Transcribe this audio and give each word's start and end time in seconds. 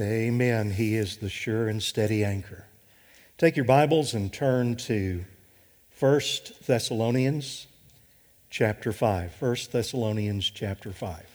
Amen. 0.00 0.70
He 0.70 0.94
is 0.94 1.16
the 1.16 1.28
sure 1.28 1.66
and 1.66 1.82
steady 1.82 2.22
anchor. 2.22 2.66
Take 3.36 3.56
your 3.56 3.64
Bibles 3.64 4.14
and 4.14 4.32
turn 4.32 4.76
to 4.76 5.24
1 5.98 6.20
Thessalonians 6.66 7.66
chapter 8.48 8.92
5. 8.92 9.42
1 9.42 9.56
Thessalonians 9.72 10.48
chapter 10.50 10.92
5. 10.92 11.26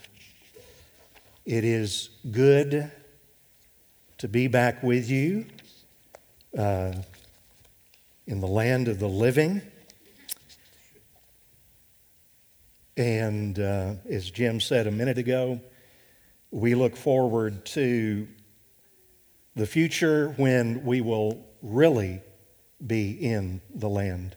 It 1.46 1.66
is 1.66 2.10
good 2.32 2.90
to 4.20 4.28
be 4.30 4.48
back 4.48 4.82
with 4.82 5.10
you 5.10 5.46
uh, 6.58 6.94
in 8.28 8.40
the 8.40 8.48
land 8.48 8.88
of 8.88 8.98
the 8.98 9.10
living. 9.10 9.62
And 12.96 13.60
uh, 13.60 13.96
as 14.10 14.32
Jim 14.32 14.62
said 14.62 14.88
a 14.88 14.92
minute 14.92 15.18
ago, 15.18 15.60
we 16.50 16.76
look 16.76 16.96
forward 16.96 17.66
to 17.66 18.26
the 19.56 19.68
future 19.68 20.30
when 20.38 20.84
we 20.84 21.00
will 21.00 21.46
really 21.62 22.22
be 22.86 23.12
in 23.12 23.62
the 23.76 23.90
land 23.90 24.36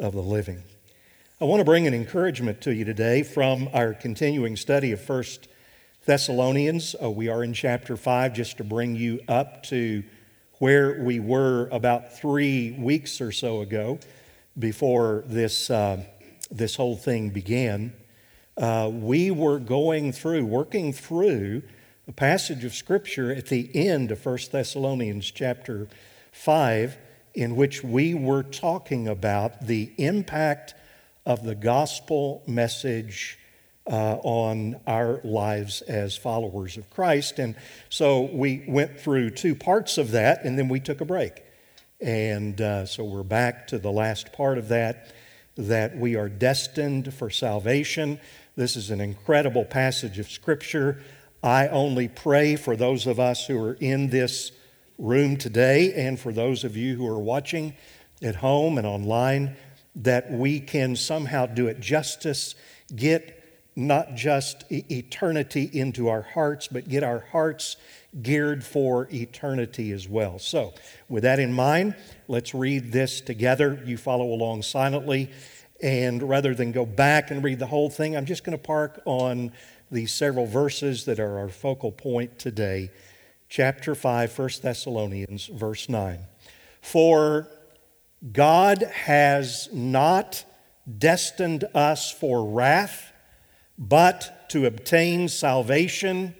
of 0.00 0.12
the 0.14 0.22
living. 0.22 0.62
I 1.40 1.44
want 1.44 1.60
to 1.60 1.64
bring 1.64 1.86
an 1.86 1.94
encouragement 1.94 2.60
to 2.62 2.74
you 2.74 2.84
today 2.84 3.22
from 3.22 3.68
our 3.72 3.94
continuing 3.94 4.56
study 4.56 4.90
of 4.90 5.00
First 5.00 5.46
Thessalonians. 6.06 6.96
Uh, 7.00 7.08
we 7.08 7.28
are 7.28 7.44
in 7.44 7.52
chapter 7.52 7.96
5 7.96 8.32
just 8.32 8.56
to 8.56 8.64
bring 8.64 8.96
you 8.96 9.20
up 9.28 9.62
to 9.64 10.02
where 10.54 11.00
we 11.04 11.20
were 11.20 11.68
about 11.70 12.18
three 12.18 12.72
weeks 12.72 13.20
or 13.20 13.30
so 13.30 13.60
ago 13.60 14.00
before 14.58 15.22
this, 15.28 15.70
uh, 15.70 16.02
this 16.50 16.74
whole 16.74 16.96
thing 16.96 17.30
began. 17.30 17.92
Uh, 18.56 18.90
we 18.92 19.30
were 19.30 19.60
going 19.60 20.10
through, 20.10 20.44
working 20.44 20.92
through 20.92 21.62
a 22.08 22.12
passage 22.12 22.64
of 22.64 22.74
Scripture 22.74 23.30
at 23.30 23.46
the 23.46 23.70
end 23.74 24.10
of 24.10 24.24
1 24.24 24.38
Thessalonians 24.50 25.30
chapter 25.30 25.88
5, 26.32 26.96
in 27.34 27.54
which 27.54 27.84
we 27.84 28.14
were 28.14 28.42
talking 28.42 29.06
about 29.06 29.66
the 29.66 29.92
impact 29.98 30.74
of 31.26 31.44
the 31.44 31.54
gospel 31.54 32.42
message 32.46 33.38
uh, 33.86 34.16
on 34.22 34.80
our 34.86 35.20
lives 35.22 35.82
as 35.82 36.16
followers 36.16 36.78
of 36.78 36.88
Christ. 36.88 37.38
And 37.38 37.54
so 37.90 38.22
we 38.22 38.64
went 38.66 38.98
through 38.98 39.30
two 39.30 39.54
parts 39.54 39.98
of 39.98 40.12
that, 40.12 40.44
and 40.44 40.58
then 40.58 40.68
we 40.68 40.80
took 40.80 41.02
a 41.02 41.04
break. 41.04 41.42
And 42.00 42.58
uh, 42.58 42.86
so 42.86 43.04
we're 43.04 43.22
back 43.22 43.66
to 43.68 43.78
the 43.78 43.92
last 43.92 44.32
part 44.32 44.56
of 44.56 44.68
that 44.68 45.12
that 45.58 45.96
we 45.96 46.16
are 46.16 46.28
destined 46.28 47.12
for 47.12 47.28
salvation. 47.28 48.18
This 48.56 48.76
is 48.76 48.90
an 48.90 49.00
incredible 49.00 49.64
passage 49.64 50.18
of 50.18 50.30
Scripture. 50.30 51.02
I 51.42 51.68
only 51.68 52.08
pray 52.08 52.56
for 52.56 52.74
those 52.74 53.06
of 53.06 53.20
us 53.20 53.46
who 53.46 53.62
are 53.62 53.74
in 53.74 54.10
this 54.10 54.50
room 54.98 55.36
today 55.36 55.92
and 55.94 56.18
for 56.18 56.32
those 56.32 56.64
of 56.64 56.76
you 56.76 56.96
who 56.96 57.06
are 57.06 57.18
watching 57.18 57.74
at 58.20 58.36
home 58.36 58.78
and 58.78 58.86
online 58.86 59.56
that 59.94 60.32
we 60.32 60.58
can 60.58 60.96
somehow 60.96 61.46
do 61.46 61.68
it 61.68 61.78
justice, 61.78 62.54
get 62.94 63.34
not 63.76 64.16
just 64.16 64.64
eternity 64.70 65.70
into 65.72 66.08
our 66.08 66.22
hearts, 66.22 66.66
but 66.66 66.88
get 66.88 67.04
our 67.04 67.20
hearts 67.30 67.76
geared 68.20 68.64
for 68.64 69.06
eternity 69.12 69.92
as 69.92 70.08
well. 70.08 70.40
So, 70.40 70.74
with 71.08 71.22
that 71.22 71.38
in 71.38 71.52
mind, 71.52 71.94
let's 72.26 72.54
read 72.54 72.90
this 72.90 73.20
together. 73.20 73.80
You 73.84 73.96
follow 73.96 74.32
along 74.32 74.62
silently. 74.62 75.30
And 75.80 76.28
rather 76.28 76.56
than 76.56 76.72
go 76.72 76.84
back 76.84 77.30
and 77.30 77.44
read 77.44 77.60
the 77.60 77.66
whole 77.66 77.88
thing, 77.88 78.16
I'm 78.16 78.26
just 78.26 78.42
going 78.42 78.58
to 78.58 78.62
park 78.62 79.00
on 79.04 79.52
these 79.90 80.12
several 80.12 80.46
verses 80.46 81.04
that 81.04 81.18
are 81.18 81.38
our 81.38 81.48
focal 81.48 81.92
point 81.92 82.38
today. 82.38 82.90
Chapter 83.48 83.94
5, 83.94 84.38
1 84.38 84.50
Thessalonians, 84.62 85.46
verse 85.46 85.88
9. 85.88 86.18
For 86.80 87.48
God 88.32 88.82
has 88.82 89.68
not 89.72 90.44
destined 90.98 91.64
us 91.74 92.10
for 92.10 92.44
wrath 92.44 93.12
but 93.78 94.48
to 94.50 94.66
obtain 94.66 95.28
salvation 95.28 96.34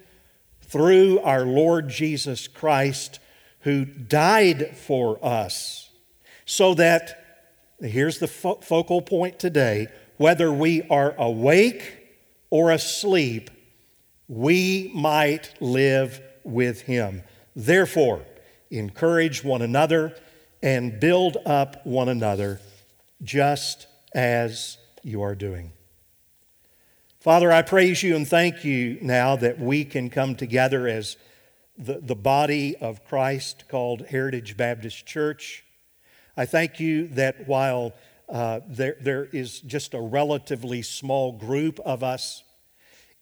through 0.61 1.21
our 1.21 1.45
Lord 1.45 1.89
Jesus 1.89 2.49
Christ, 2.49 3.21
who 3.61 3.85
died 3.85 4.77
for 4.77 5.25
us, 5.25 5.91
so 6.45 6.75
that, 6.75 7.47
here's 7.81 8.19
the 8.19 8.27
fo- 8.27 8.57
focal 8.57 9.01
point 9.01 9.39
today, 9.39 9.87
whether 10.17 10.53
we 10.53 10.83
are 10.89 11.15
awake 11.17 11.98
or 12.51 12.71
asleep, 12.71 13.51
we 14.29 14.91
might 14.95 15.55
live 15.61 16.21
with 16.45 16.83
him. 16.83 17.23
Therefore, 17.55 18.23
encourage 18.71 19.43
one 19.43 19.63
another 19.63 20.15
and 20.63 21.01
build 21.01 21.37
up 21.47 21.85
one 21.87 22.09
another 22.09 22.61
just 23.23 23.87
as 24.15 24.79
you 25.03 25.23
are 25.23 25.35
doing. 25.35 25.73
Father, 27.21 27.51
I 27.51 27.63
praise 27.63 28.03
you 28.03 28.17
and 28.17 28.27
thank 28.27 28.65
you 28.65 28.99
now 29.03 29.37
that 29.37 29.59
we 29.59 29.85
can 29.85 30.09
come 30.09 30.35
together 30.35 30.87
as 30.87 31.17
the, 31.77 32.01
the 32.01 32.15
body 32.15 32.77
of 32.77 33.05
Christ 33.05 33.65
called 33.69 34.07
Heritage 34.07 34.57
Baptist 34.57 35.07
Church. 35.07 35.65
I 36.37 36.47
thank 36.47 36.79
you 36.81 37.09
that 37.09 37.49
while 37.49 37.93
uh, 38.29 38.61
there, 38.69 38.97
there 39.01 39.25
is 39.33 39.61
just 39.61 39.95
a 39.95 40.01
relatively 40.01 40.83
small 40.83 41.33
group 41.33 41.81
of 41.81 42.03
us 42.03 42.43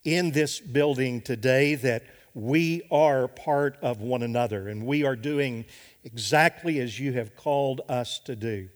in 0.04 0.30
this 0.30 0.60
building 0.60 1.20
today, 1.20 1.74
that 1.74 2.04
we 2.34 2.82
are 2.90 3.28
part 3.28 3.78
of 3.82 4.00
one 4.00 4.22
another 4.22 4.68
and 4.68 4.86
we 4.86 5.04
are 5.04 5.16
doing 5.16 5.64
exactly 6.04 6.78
as 6.80 7.00
you 7.00 7.12
have 7.12 7.34
called 7.34 7.80
us 7.88 8.18
to 8.20 8.36
do. 8.36 8.68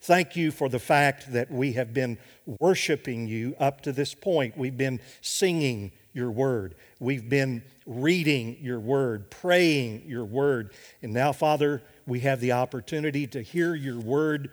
Thank 0.00 0.36
you 0.36 0.50
for 0.50 0.68
the 0.68 0.78
fact 0.78 1.32
that 1.32 1.50
we 1.50 1.72
have 1.72 1.92
been 1.92 2.18
worshiping 2.60 3.26
you 3.26 3.56
up 3.58 3.80
to 3.82 3.92
this 3.92 4.14
point. 4.14 4.56
We've 4.56 4.76
been 4.76 5.00
singing 5.20 5.92
your 6.12 6.30
word. 6.30 6.76
We've 7.00 7.28
been 7.28 7.62
reading 7.84 8.56
your 8.60 8.78
word, 8.78 9.30
praying 9.30 10.04
your 10.06 10.24
word. 10.24 10.72
And 11.02 11.12
now, 11.12 11.32
Father, 11.32 11.82
we 12.06 12.20
have 12.20 12.40
the 12.40 12.52
opportunity 12.52 13.26
to 13.26 13.42
hear 13.42 13.74
your 13.74 13.98
word 13.98 14.50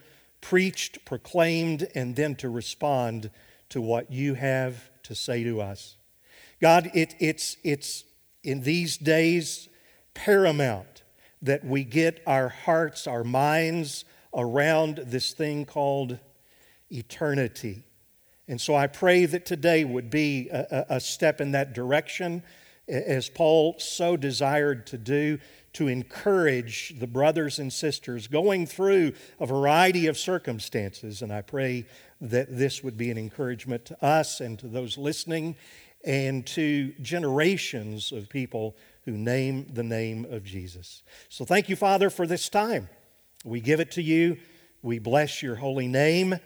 preached, 0.49 1.03
proclaimed, 1.05 1.87
and 1.95 2.15
then 2.15 2.35
to 2.35 2.47
respond 2.47 3.31
to 3.67 3.81
what 3.81 4.11
you 4.11 4.35
have 4.35 4.91
to 5.01 5.15
say 5.15 5.43
to 5.43 5.59
us. 5.59 5.97
God, 6.61 6.91
it, 6.93 7.15
it's, 7.19 7.57
it's 7.63 8.03
in 8.43 8.61
these 8.61 8.95
days 8.95 9.67
paramount 10.13 11.01
that 11.41 11.65
we 11.65 11.83
get 11.83 12.21
our 12.27 12.49
hearts, 12.49 13.07
our 13.07 13.23
minds, 13.23 14.05
around 14.35 14.97
this 15.07 15.33
thing 15.33 15.65
called 15.65 16.19
eternity. 16.91 17.83
And 18.47 18.61
so 18.61 18.75
I 18.75 18.85
pray 18.85 19.25
that 19.25 19.47
today 19.47 19.83
would 19.83 20.11
be 20.11 20.49
a, 20.49 20.85
a, 20.89 20.99
step 20.99 21.41
in 21.41 21.53
that 21.53 21.73
direction, 21.73 22.43
as 22.87 23.29
Paul 23.29 23.79
so 23.79 24.15
desired 24.15 24.85
to 24.87 24.99
do, 24.99 25.39
to 25.75 25.87
encourage 25.87 26.97
the 26.99 27.07
brothers 27.07 27.59
and 27.59 27.71
sisters 27.71 28.27
going 28.27 28.65
through 28.65 29.13
a 29.39 29.45
variety 29.45 30.07
of 30.07 30.17
circumstances. 30.17 31.21
And 31.21 31.33
I 31.33 31.41
pray 31.41 31.85
that 32.21 32.57
this 32.57 32.83
would 32.83 32.97
be 32.97 33.11
an 33.11 33.17
encouragement 33.17 33.85
to 33.85 34.05
us 34.05 34.39
and 34.39 34.57
to 34.59 34.67
those 34.67 34.97
listening 34.97 35.55
and 36.05 36.45
to 36.47 36.93
generations 37.01 38.11
of 38.13 38.29
people 38.29 38.75
who 39.03 39.11
name 39.11 39.67
the 39.73 39.83
name 39.83 40.25
of 40.29 40.45
Jesus. 40.45 41.03
So 41.29 41.43
thank 41.43 41.67
you, 41.67 41.75
Father, 41.75 42.09
for 42.09 42.25
this 42.25 42.47
time. 42.47 42.89
We 43.43 43.59
give 43.59 43.81
it 43.81 43.91
to 43.91 44.01
you. 44.01 44.37
We 44.81 44.99
bless 44.99 45.43
your 45.43 45.55
holy 45.55 45.87
name. 45.87 46.39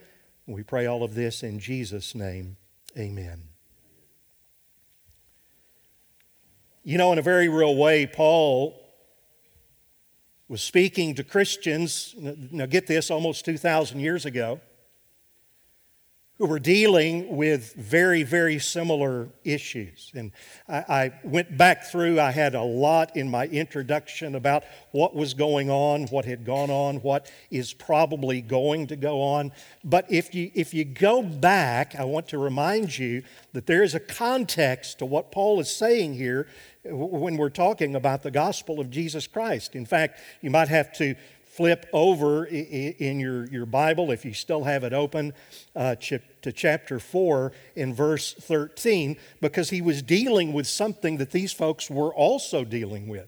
We 0.48 0.64
pray 0.64 0.88
all 0.88 1.04
of 1.04 1.14
this 1.14 1.44
in 1.44 1.60
Jesus' 1.60 2.16
name. 2.16 2.58
Amen. 2.98 3.44
You 6.84 6.98
know, 6.98 7.12
in 7.14 7.20
a 7.20 7.22
very 7.22 7.48
real 7.48 7.76
way, 7.76 8.08
Paul 8.08 8.89
was 10.50 10.62
speaking 10.62 11.14
to 11.16 11.24
Christians, 11.24 12.16
now 12.18 12.66
get 12.66 12.88
this, 12.88 13.12
almost 13.12 13.46
2,000 13.46 14.00
years 14.00 14.26
ago 14.26 14.60
who 16.40 16.46
were 16.46 16.60
dealing 16.60 17.36
with 17.36 17.74
very, 17.74 18.24
very 18.24 18.58
similar 18.60 19.28
issues. 19.44 20.10
And 20.16 20.32
I, 20.70 20.78
I, 20.78 21.14
went 21.26 21.58
back 21.58 21.84
through, 21.84 22.22
I 22.22 22.32
had 22.32 22.56
a 22.56 22.64
lot 22.64 23.18
in 23.18 23.30
my 23.30 23.46
introduction 23.48 24.36
about 24.36 24.64
what 24.92 25.14
was 25.14 25.34
going 25.34 25.70
on, 25.70 26.08
what 26.08 26.24
had 26.24 26.46
gone 26.46 26.70
on, 26.70 27.02
what 27.02 27.30
is 27.52 27.74
probably 27.74 28.42
going 28.42 28.88
to 28.88 28.96
go 28.96 29.22
on. 29.22 29.52
But 29.84 30.10
if 30.10 30.34
you, 30.34 30.50
if 30.56 30.74
you 30.74 30.86
go 30.86 31.22
back, 31.22 31.96
I 32.00 32.06
want 32.06 32.30
to 32.30 32.38
remind 32.38 32.98
you 32.98 33.24
that 33.52 33.68
there 33.68 33.84
is 33.84 33.94
a 33.94 34.00
context 34.00 35.00
to 35.00 35.06
what 35.06 35.34
Paul 35.34 35.60
is 35.60 35.70
saying 35.70 36.14
here 36.14 36.48
when 36.92 37.38
we're 37.38 37.50
talking 37.50 37.96
about 37.96 38.24
the 38.24 38.32
gospel 38.32 38.80
of 38.80 38.90
Jesus 38.90 39.28
Christ. 39.28 39.76
In 39.76 39.86
fact, 39.86 40.20
you 40.42 40.50
might 40.50 40.68
have 40.68 40.92
to 40.94 41.16
flip 41.46 41.88
over 41.92 42.46
in 42.46 43.20
your, 43.20 43.46
your 43.48 43.66
Bible, 43.66 44.12
if 44.12 44.24
you 44.24 44.34
still 44.34 44.64
have 44.64 44.84
it 44.84 44.94
open, 44.94 45.34
uh, 45.76 45.96
to 45.96 46.52
chapter 46.54 47.00
4 47.00 47.52
in 47.76 47.94
verse 47.94 48.34
13, 48.34 49.18
because 49.42 49.70
he 49.70 49.82
was 49.82 50.02
dealing 50.02 50.54
with 50.54 50.68
something 50.68 51.18
that 51.18 51.32
these 51.32 51.52
folks 51.52 51.90
were 51.90 52.14
also 52.14 52.64
dealing 52.64 53.10
with. 53.10 53.28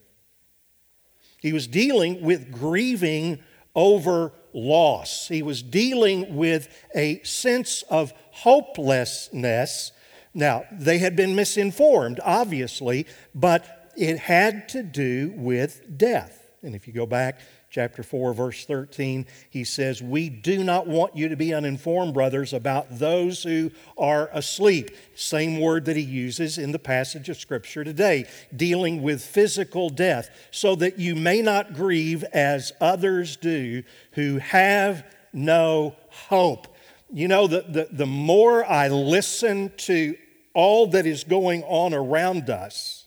He 1.42 1.52
was 1.52 1.68
dealing 1.68 2.22
with 2.22 2.52
grieving 2.52 3.40
over 3.75 4.31
loss. 4.54 5.28
He 5.28 5.42
was 5.42 5.62
dealing 5.62 6.36
with 6.36 6.69
a 6.96 7.22
sense 7.24 7.84
of 7.90 8.13
hopelessness. 8.31 9.92
Now, 10.33 10.66
they 10.72 11.00
had 11.00 11.16
been 11.16 11.36
misinformed, 11.36 12.19
obviously, 12.24 13.06
but 13.36 13.92
it 13.98 14.18
had 14.18 14.69
to 14.69 14.83
do 14.83 15.33
with 15.36 15.98
death. 15.98 16.50
And 16.63 16.75
if 16.75 16.88
you 16.88 16.94
go 16.94 17.06
back 17.06 17.39
chapter 17.72 18.04
4, 18.04 18.33
verse 18.33 18.66
13, 18.66 19.25
he 19.50 19.63
says, 19.63 20.01
We 20.01 20.30
do 20.30 20.63
not 20.63 20.88
want 20.88 21.16
you 21.16 21.30
to 21.30 21.36
be 21.36 21.54
uninformed, 21.54 22.13
brothers, 22.13 22.54
about 22.54 23.00
those 23.00 23.42
who 23.42 23.72
are 23.98 24.30
asleep. 24.31 24.92
Same 25.16 25.60
word 25.60 25.86
that 25.86 25.95
he 25.95 26.04
uses 26.04 26.57
in 26.57 26.72
the 26.72 26.80
passage 26.80 27.30
of 27.30 27.38
Scripture 27.38 27.84
today, 27.84 28.25
dealing 28.56 29.01
with 29.01 29.24
physical 29.24 29.89
death, 29.89 30.30
so 30.51 30.75
that 30.75 31.00
you 31.00 31.16
may 31.16 31.42
not 31.42 31.74
grieve 31.74 32.24
as 32.25 32.74
others 32.80 33.38
do 33.38 33.84
who 34.12 34.38
have 34.38 35.04
no 35.34 35.95
hope. 36.10 36.68
You 37.13 37.28
know, 37.28 37.48
the, 37.48 37.62
the, 37.62 37.88
the 37.92 38.06
more 38.06 38.66
I 38.66 38.88
listen 38.88 39.72
to 39.78 40.16
all 40.54 40.88
that 40.88 41.06
is 41.06 41.24
going 41.24 41.63
on 41.63 41.94
around 41.94 42.50
us, 42.50 43.06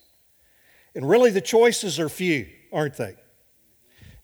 and 0.95 1.09
really 1.09 1.31
the 1.31 1.41
choices 1.41 1.99
are 1.99 2.09
few, 2.09 2.47
aren't 2.73 2.97
they? 2.97 3.17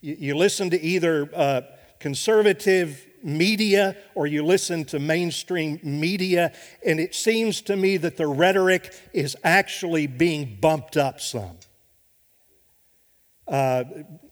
You, 0.01 0.15
you 0.19 0.35
listen 0.35 0.69
to 0.69 0.81
either 0.81 1.29
uh, 1.33 1.61
conservative 1.99 3.07
media 3.23 3.95
or 4.15 4.27
you 4.27 4.43
listen 4.43 4.85
to 4.85 4.99
mainstream 4.99 5.79
media, 5.83 6.53
and 6.85 6.99
it 6.99 7.15
seems 7.15 7.61
to 7.61 7.75
me 7.75 7.97
that 7.97 8.17
the 8.17 8.27
rhetoric 8.27 8.93
is 9.13 9.35
actually 9.43 10.07
being 10.07 10.57
bumped 10.61 10.97
up 10.97 11.19
some. 11.19 11.57
Uh, 13.47 13.83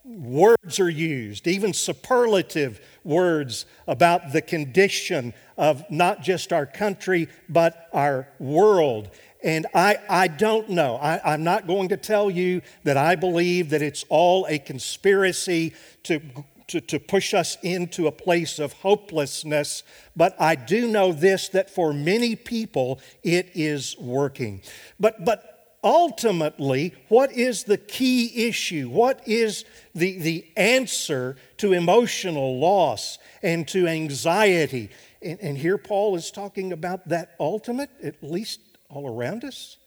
words 0.10 0.80
are 0.80 0.90
used, 0.90 1.48
even 1.48 1.72
superlative 1.72 2.82
words 3.04 3.66
about 3.88 4.34
the 4.34 4.42
condition 4.42 5.34
of 5.58 5.84
not 5.92 6.22
just 6.22 6.52
our 6.52 6.66
country, 6.66 7.28
but 7.48 7.88
our 7.94 8.28
world. 8.40 9.10
And 9.44 9.68
I, 9.74 9.98
I 10.10 10.28
don't 10.28 10.70
know. 10.70 10.96
I, 10.96 11.34
I'm 11.34 11.44
not 11.44 11.68
going 11.68 11.90
to 11.90 11.98
tell 11.98 12.30
you 12.30 12.62
that 12.84 12.98
I 12.98 13.16
believe 13.16 13.70
that 13.70 13.82
it's 13.82 14.04
all 14.10 14.46
a 14.50 14.58
conspiracy 14.58 15.74
to, 16.04 16.20
to, 16.68 16.82
to 16.82 17.00
push 17.00 17.34
us 17.34 17.58
into 17.62 18.08
a 18.08 18.12
place 18.12 18.58
of 18.58 18.74
hopelessness, 18.74 19.84
but 20.16 20.36
I 20.40 20.56
do 20.56 20.88
know 20.88 21.14
this 21.14 21.50
that 21.50 21.70
for 21.70 21.94
many 21.94 22.36
people 22.36 23.00
it 23.24 23.52
is 23.54 23.96
working. 23.98 24.62
But, 25.00 25.24
but 25.24 25.59
ultimately, 25.84 26.94
what 27.08 27.32
is 27.32 27.64
the 27.64 27.78
key 27.78 28.48
issue? 28.48 28.90
What 28.90 29.22
is 29.28 29.66
the, 29.96 30.20
the 30.20 30.46
answer 30.58 31.38
to 31.58 31.74
emotional 31.74 32.60
loss 32.60 33.18
and 33.42 33.68
to 33.70 33.88
anxiety? 33.88 34.90
And, 35.22 35.40
and 35.42 35.58
here 35.58 35.78
Paul 35.78 36.16
is 36.16 36.32
talking 36.32 36.74
about 36.74 37.10
that 37.10 37.36
ultimate, 37.40 37.90
at 38.04 38.24
least 38.24 38.60
all 38.90 39.08
around 39.08 39.44
us 39.44 39.78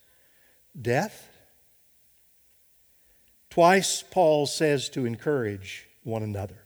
death. 0.80 1.28
Twice, 3.50 4.02
Paul 4.02 4.46
says 4.46 4.88
to 4.90 5.04
encourage 5.04 5.86
one 6.04 6.22
another. 6.22 6.56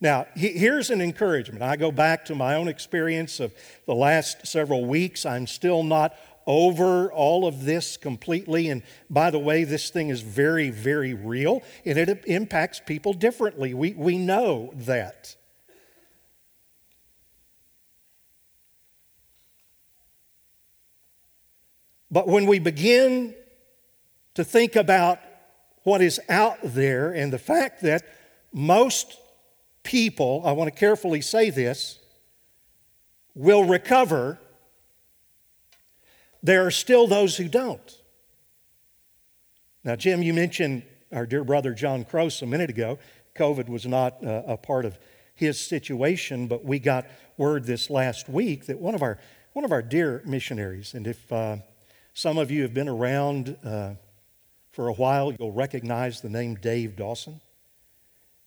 Now, 0.00 0.26
here's 0.34 0.88
an 0.88 1.02
encouragement. 1.02 1.62
I 1.62 1.76
go 1.76 1.92
back 1.92 2.24
to 2.26 2.34
my 2.34 2.54
own 2.54 2.68
experience 2.68 3.38
of 3.38 3.52
the 3.84 3.94
last 3.94 4.46
several 4.46 4.86
weeks. 4.86 5.26
I'm 5.26 5.46
still 5.46 5.82
not 5.82 6.14
over 6.46 7.12
all 7.12 7.46
of 7.46 7.64
this 7.64 7.96
completely. 7.96 8.68
And 8.68 8.82
by 9.08 9.30
the 9.30 9.38
way, 9.38 9.64
this 9.64 9.90
thing 9.90 10.08
is 10.08 10.20
very, 10.20 10.70
very 10.70 11.14
real, 11.14 11.62
and 11.84 11.98
it 11.98 12.24
impacts 12.26 12.80
people 12.84 13.12
differently. 13.12 13.74
We, 13.74 13.92
we 13.92 14.18
know 14.18 14.72
that. 14.74 15.36
But 22.10 22.26
when 22.26 22.46
we 22.46 22.58
begin 22.58 23.34
to 24.34 24.42
think 24.42 24.74
about 24.74 25.20
what 25.84 26.02
is 26.02 26.20
out 26.28 26.58
there 26.62 27.12
and 27.12 27.32
the 27.32 27.38
fact 27.38 27.82
that 27.82 28.02
most 28.52 29.16
people, 29.82 30.42
I 30.44 30.52
want 30.52 30.72
to 30.72 30.78
carefully 30.78 31.20
say 31.20 31.50
this, 31.50 31.98
will 33.34 33.64
recover, 33.64 34.38
there 36.42 36.66
are 36.66 36.70
still 36.70 37.06
those 37.06 37.36
who 37.36 37.48
don't. 37.48 37.96
Now, 39.84 39.96
Jim, 39.96 40.22
you 40.22 40.34
mentioned 40.34 40.82
our 41.12 41.26
dear 41.26 41.44
brother 41.44 41.72
John 41.72 42.04
Cross 42.04 42.42
a 42.42 42.46
minute 42.46 42.70
ago. 42.70 42.98
COVID 43.34 43.68
was 43.68 43.86
not 43.86 44.24
uh, 44.24 44.42
a 44.46 44.56
part 44.56 44.84
of 44.84 44.98
his 45.34 45.58
situation, 45.58 46.46
but 46.46 46.64
we 46.64 46.78
got 46.78 47.06
word 47.36 47.64
this 47.64 47.88
last 47.88 48.28
week 48.28 48.66
that 48.66 48.78
one 48.78 48.94
of 48.94 49.02
our, 49.02 49.18
one 49.54 49.64
of 49.64 49.72
our 49.72 49.82
dear 49.82 50.22
missionaries, 50.26 50.92
and 50.92 51.06
if 51.06 51.32
uh, 51.32 51.56
some 52.12 52.36
of 52.36 52.50
you 52.50 52.62
have 52.62 52.74
been 52.74 52.88
around 52.88 53.56
uh, 53.64 53.94
for 54.72 54.88
a 54.88 54.92
while. 54.92 55.32
You'll 55.38 55.52
recognize 55.52 56.20
the 56.20 56.28
name 56.28 56.54
Dave 56.54 56.96
Dawson, 56.96 57.40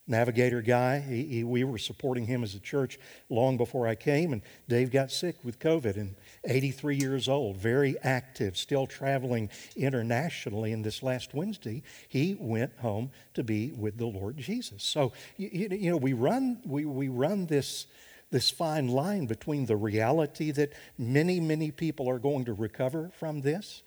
navigator 0.07 0.61
guy. 0.61 0.99
He, 0.99 1.23
he, 1.23 1.43
we 1.43 1.63
were 1.63 1.77
supporting 1.77 2.25
him 2.25 2.43
as 2.43 2.55
a 2.55 2.59
church 2.59 2.99
long 3.29 3.57
before 3.57 3.87
I 3.87 3.95
came, 3.95 4.33
and 4.33 4.41
Dave 4.67 4.91
got 4.91 5.11
sick 5.11 5.37
with 5.43 5.59
COVID 5.59 5.95
and 5.95 6.15
83 6.45 6.97
years 6.97 7.29
old, 7.29 7.57
very 7.57 7.95
active, 8.03 8.57
still 8.57 8.85
traveling 8.85 9.49
internationally. 9.75 10.73
And 10.73 10.83
this 10.83 11.03
last 11.03 11.33
Wednesday, 11.33 11.83
he 12.09 12.35
went 12.39 12.77
home 12.79 13.11
to 13.33 13.43
be 13.43 13.71
with 13.71 13.97
the 13.97 14.05
Lord 14.07 14.37
Jesus. 14.37 14.83
So, 14.83 15.13
you, 15.37 15.67
you 15.71 15.91
know, 15.91 15.97
we 15.97 16.13
run, 16.13 16.59
we, 16.65 16.85
we 16.85 17.07
run 17.07 17.45
this 17.45 17.87
this 18.33 18.49
fine 18.49 18.87
line 18.87 19.27
between 19.27 19.67
the 19.67 19.75
reality 19.75 20.49
that 20.49 20.73
many, 20.97 21.39
many 21.39 21.69
people 21.69 22.09
are 22.09 22.17
going 22.17 22.43
to 22.43 22.53
recover 22.53 23.11
from 23.19 23.41
this 23.41 23.83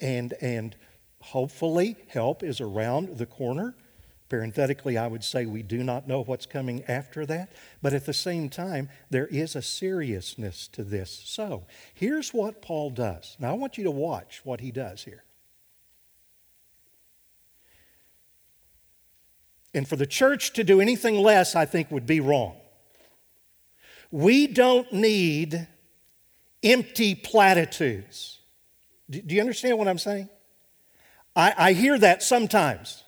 and, 0.00 0.32
and 0.40 0.74
hopefully 1.20 1.96
help 2.08 2.42
is 2.42 2.62
around 2.62 3.18
the 3.18 3.26
corner. 3.26 3.74
Parenthetically, 4.30 4.96
I 4.96 5.08
would 5.08 5.24
say 5.24 5.44
we 5.44 5.64
do 5.64 5.82
not 5.82 6.06
know 6.06 6.22
what's 6.22 6.46
coming 6.46 6.84
after 6.86 7.26
that, 7.26 7.50
but 7.82 7.92
at 7.92 8.06
the 8.06 8.14
same 8.14 8.48
time, 8.48 8.88
there 9.10 9.26
is 9.26 9.56
a 9.56 9.60
seriousness 9.60 10.68
to 10.68 10.84
this. 10.84 11.10
So, 11.26 11.66
here's 11.92 12.32
what 12.32 12.62
Paul 12.62 12.90
does. 12.90 13.36
Now, 13.40 13.50
I 13.50 13.54
want 13.54 13.76
you 13.76 13.82
to 13.84 13.90
watch 13.90 14.40
what 14.44 14.60
he 14.60 14.70
does 14.70 15.02
here. 15.02 15.24
And 19.74 19.88
for 19.88 19.96
the 19.96 20.06
church 20.06 20.52
to 20.52 20.62
do 20.62 20.80
anything 20.80 21.16
less, 21.16 21.56
I 21.56 21.64
think, 21.64 21.90
would 21.90 22.06
be 22.06 22.20
wrong. 22.20 22.56
We 24.12 24.46
don't 24.46 24.92
need 24.92 25.66
empty 26.62 27.16
platitudes. 27.16 28.38
Do, 29.10 29.22
you 29.26 29.40
understand 29.40 29.76
what 29.76 29.88
I'm 29.88 29.98
saying? 29.98 30.28
I, 31.34 31.52
I 31.56 31.72
hear 31.72 31.98
that 31.98 32.22
sometimes. 32.22 33.02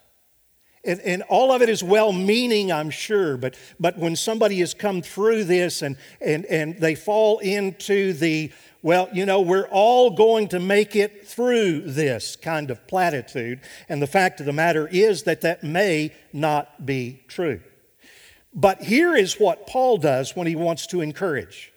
And, 0.85 1.01
and, 1.01 1.23
all 1.29 1.53
of 1.53 1.63
it 1.63 1.69
is 1.69 1.85
well 1.85 2.13
meaning, 2.13 2.73
I'm 2.73 2.91
sure, 2.91 3.37
but, 3.37 3.57
but 3.79 3.97
when 3.99 4.17
somebody 4.17 4.59
has 4.59 4.75
come 4.75 5.01
through 5.01 5.45
this 5.45 5.81
and, 5.81 5.97
and, 6.21 6.45
and 6.47 6.77
they 6.79 6.97
fall 6.97 7.39
into 7.39 8.13
the, 8.15 8.51
well, 8.83 9.09
you 9.13 9.25
know, 9.25 9.41
we're 9.41 9.69
all 9.71 10.11
going 10.11 10.49
to 10.49 10.59
make 10.59 10.97
it 10.97 11.25
through 11.27 11.83
this 11.83 12.35
kind 12.35 12.69
of 12.69 12.85
platitude, 12.89 13.61
and 13.89 14.03
the 14.03 14.09
fact 14.09 14.41
of 14.41 14.47
the 14.47 14.53
matter 14.53 14.89
is 14.89 15.23
that 15.23 15.43
that 15.43 15.63
may 15.63 16.13
not 16.33 16.85
be 16.85 17.23
true. 17.29 17.61
But 18.53 18.83
here 18.83 19.15
is 19.15 19.39
what 19.39 19.69
Paul 19.69 19.99
does 19.99 20.35
when 20.35 20.49
he 20.49 20.57
wants 20.57 20.89
to 20.89 21.01
encourage. 21.01 21.72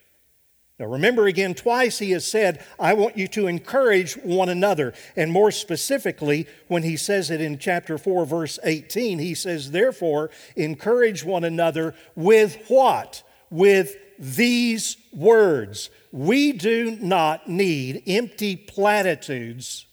Now, 0.78 0.88
remember 0.88 1.26
again, 1.26 1.54
twice 1.54 2.00
he 2.00 2.12
has 2.12 2.26
said, 2.26 2.64
I 2.78 2.94
want 2.94 3.18
you 3.18 3.30
to 3.30 3.48
encourage 3.48 4.16
one 4.18 4.50
another. 4.50 4.94
And 5.16 5.32
more 5.32 5.52
specifically, 5.52 6.48
when 6.68 6.84
he 6.84 6.98
says 6.98 7.32
it 7.32 7.40
in 7.40 7.60
chapter 7.60 7.98
4, 7.98 8.26
verse 8.26 8.60
18, 8.62 9.20
he 9.20 9.36
says, 9.36 9.72
Therefore, 9.72 10.32
encourage 10.58 11.24
one 11.24 11.46
another 11.46 11.96
with 12.16 12.66
what? 12.68 13.24
With 13.50 13.96
these 14.20 14.98
words. 15.14 15.90
We 16.12 16.52
do 16.52 16.98
not 17.00 17.48
need 17.48 18.04
empty 18.06 18.58
platitudes 18.58 19.86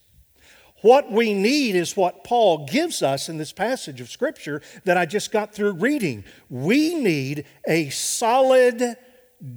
what 0.82 1.12
we 1.12 1.32
need 1.32 1.76
is 1.76 1.96
what 1.96 2.24
Paul 2.24 2.66
gives 2.66 3.02
us 3.02 3.28
in 3.28 3.38
this 3.38 3.52
passage 3.52 4.00
of 4.00 4.10
Scripture 4.10 4.60
that 4.84 4.96
I 4.96 5.06
just 5.06 5.30
got 5.30 5.54
through 5.54 5.74
reading. 5.74 6.24
We 6.50 6.96
need 6.96 7.44
a 7.66 7.88
solid 7.90 8.96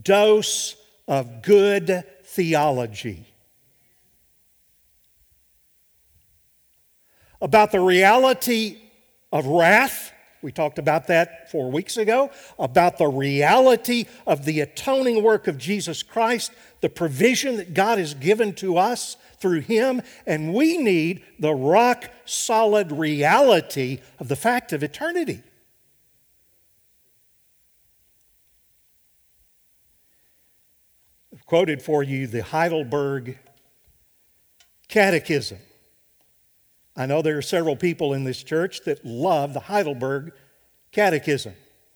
dose 0.03 0.75
of 1.07 1.41
good 1.41 2.03
theology 2.23 3.27
about 7.41 7.71
the 7.71 7.79
reality 7.79 8.77
of 9.31 9.45
wrath, 9.45 10.11
We 10.41 10.51
talked 10.51 10.77
about 10.77 11.07
that 11.07 11.49
four 11.49 11.71
weeks 11.71 11.97
ago, 11.97 12.29
about 12.59 12.99
the 12.99 13.07
reality 13.07 14.05
of 14.27 14.45
the 14.45 14.59
atoning 14.59 15.23
work 15.23 15.47
of 15.47 15.57
Jesus 15.57 16.03
Christ, 16.03 16.51
the 16.81 16.89
provision 16.89 17.57
that 17.57 17.73
God 17.73 17.97
has 17.97 18.13
given 18.13 18.53
to 18.55 18.77
us 18.77 19.17
through 19.39 19.61
Him, 19.61 20.03
and 20.27 20.53
we 20.53 20.77
need 20.77 21.23
the 21.39 21.53
rock 21.53 22.11
solid 22.25 22.91
reality 22.91 24.01
of 24.19 24.27
the 24.27 24.35
fact 24.35 24.71
of 24.71 24.83
eternity. 24.83 25.41
Quoted 31.45 31.81
for 31.81 32.03
you 32.03 32.27
the 32.27 32.43
Heidelberg 32.43 33.37
Catechism. 34.87 35.59
I 36.95 37.05
know 37.05 37.21
there 37.21 37.37
are 37.37 37.43
several 37.43 37.75
people 37.75 38.13
in 38.13 38.23
this 38.23 38.41
church 38.41 38.81
that 38.85 39.05
love 39.05 39.53
the 39.53 39.59
Heidelberg 39.59 40.31
Catechism. 40.91 41.53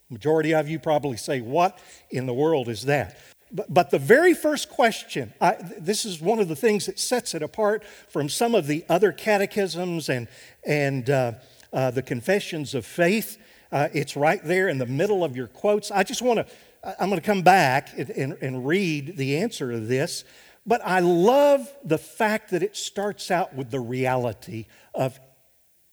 Majority 0.10 0.54
of 0.54 0.68
you 0.68 0.80
probably 0.80 1.18
say, 1.18 1.40
What 1.40 1.80
in 2.10 2.26
the 2.26 2.34
world 2.34 2.68
is 2.68 2.84
that? 2.84 3.18
But, 3.52 3.74
but 3.74 3.90
the 3.90 4.00
very 4.00 4.34
first 4.34 4.70
question, 4.70 5.34
I, 5.40 5.56
this 5.80 6.06
is 6.06 6.22
one 6.22 6.40
of 6.40 6.48
the 6.48 6.56
things 6.56 6.86
that 6.86 7.00
sets 7.00 7.34
it 7.34 7.42
apart 7.42 7.84
from 8.08 8.30
some 8.30 8.54
of 8.54 8.68
the 8.68 8.86
other 8.90 9.12
catechisms 9.12 10.10
and, 10.10 10.28
and 10.66 11.10
uh, 11.10 11.32
uh, 11.72 11.92
the 11.92 12.02
confessions 12.02 12.76
of 12.76 12.86
faith. 12.86 13.38
Uh, 13.72 13.88
it's 13.94 14.16
right 14.16 14.44
there 14.44 14.68
in 14.68 14.80
the 14.80 14.86
middle 14.86 15.24
of 15.24 15.36
your 15.36 15.48
quotes. 15.48 15.92
I 15.92 16.04
just 16.04 16.22
want 16.22 16.40
to, 16.40 16.54
I'm 16.84 17.10
going 17.10 17.20
to 17.20 17.26
come 17.26 17.42
back 17.42 17.90
and, 17.98 18.10
and, 18.12 18.34
and 18.42 18.66
read 18.66 19.18
the 19.18 19.38
answer 19.38 19.72
to 19.72 19.80
this 19.80 20.24
but 20.70 20.82
I 20.86 21.00
love 21.00 21.68
the 21.84 21.98
fact 21.98 22.52
that 22.52 22.62
it 22.62 22.78
starts 22.78 23.32
out 23.32 23.56
with 23.56 23.72
the 23.72 23.80
reality 23.80 24.68
of 24.94 25.20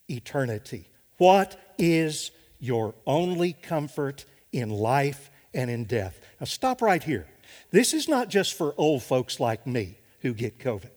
eternity. 0.07 0.91
What 1.17 1.59
is 1.79 2.31
your 2.59 2.95
only 3.07 3.55
comfort 3.55 4.27
in 4.53 4.69
life 4.69 5.31
and 5.55 5.71
in 5.71 5.85
death? 5.85 6.21
Now, 6.39 6.45
stop 6.45 6.83
right 6.83 7.03
here. 7.03 7.27
This 7.71 7.95
is 7.95 8.07
not 8.07 8.29
just 8.29 8.53
for 8.53 8.75
old 8.77 9.03
folks 9.03 9.41
like 9.41 9.67
me 9.67 9.99
who 10.21 10.35
get 10.35 10.59
COVID. 10.59 10.91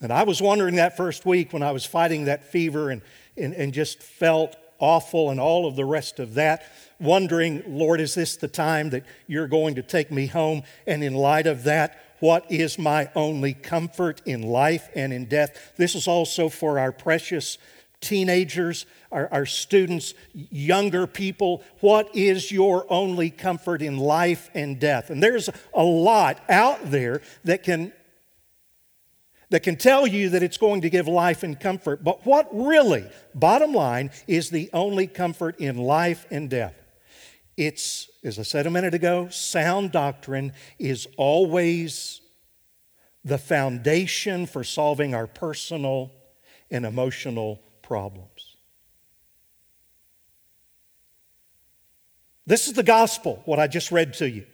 And 0.00 0.12
I 0.12 0.22
was 0.22 0.40
wondering 0.40 0.76
that 0.76 0.96
first 0.96 1.26
week 1.26 1.52
when 1.52 1.64
I 1.64 1.72
was 1.72 1.84
fighting 1.84 2.26
that 2.26 2.44
fever 2.44 2.90
and, 2.90 3.02
and, 3.36 3.54
and 3.54 3.74
just 3.74 4.00
felt 4.00 4.56
awful 4.82 5.30
and 5.30 5.40
all 5.40 5.66
of 5.66 5.76
the 5.76 5.84
rest 5.86 6.18
of 6.18 6.34
that 6.34 6.70
wondering, 7.02 7.62
Lord, 7.66 8.00
is 8.00 8.14
this 8.14 8.36
the 8.36 8.48
time 8.48 8.90
that 8.90 9.04
you're 9.26 9.48
going 9.48 9.74
to 9.74 9.82
take 9.82 10.10
me 10.10 10.26
home? 10.26 10.62
And 10.86 11.02
in 11.02 11.14
light 11.14 11.46
of 11.46 11.64
that, 11.64 12.00
what 12.20 12.50
is 12.50 12.78
my 12.78 13.10
only 13.16 13.52
comfort 13.52 14.22
in 14.24 14.42
life 14.42 14.88
and 14.94 15.12
in 15.12 15.26
death? 15.26 15.72
This 15.76 15.94
is 15.94 16.06
also 16.06 16.48
for 16.48 16.78
our 16.78 16.92
precious 16.92 17.58
teenagers, 18.00 18.86
our, 19.10 19.28
our 19.32 19.46
students, 19.46 20.14
younger 20.32 21.06
people. 21.06 21.64
What 21.80 22.14
is 22.14 22.52
your 22.52 22.86
only 22.90 23.30
comfort 23.30 23.82
in 23.82 23.98
life 23.98 24.50
and 24.54 24.78
death? 24.78 25.10
And 25.10 25.22
there's 25.22 25.50
a 25.74 25.82
lot 25.82 26.40
out 26.48 26.90
there 26.90 27.22
that 27.44 27.64
can 27.64 27.92
that 29.52 29.62
can 29.62 29.76
tell 29.76 30.06
you 30.06 30.30
that 30.30 30.42
it's 30.42 30.56
going 30.56 30.80
to 30.80 30.88
give 30.88 31.06
life 31.06 31.42
and 31.42 31.60
comfort. 31.60 32.02
But 32.02 32.24
what 32.24 32.48
really, 32.52 33.04
bottom 33.34 33.74
line, 33.74 34.10
is 34.26 34.48
the 34.48 34.70
only 34.72 35.06
comfort 35.06 35.60
in 35.60 35.76
life 35.76 36.26
and 36.30 36.48
death? 36.48 36.74
It's, 37.58 38.10
as 38.24 38.38
I 38.38 38.44
said 38.44 38.66
a 38.66 38.70
minute 38.70 38.94
ago, 38.94 39.28
sound 39.28 39.92
doctrine 39.92 40.54
is 40.78 41.06
always 41.18 42.22
the 43.26 43.36
foundation 43.36 44.46
for 44.46 44.64
solving 44.64 45.14
our 45.14 45.26
personal 45.26 46.12
and 46.70 46.86
emotional 46.86 47.60
problems. 47.82 48.56
This 52.46 52.68
is 52.68 52.72
the 52.72 52.82
gospel, 52.82 53.42
what 53.44 53.60
I 53.60 53.66
just 53.66 53.92
read 53.92 54.14
to 54.14 54.30
you. 54.30 54.46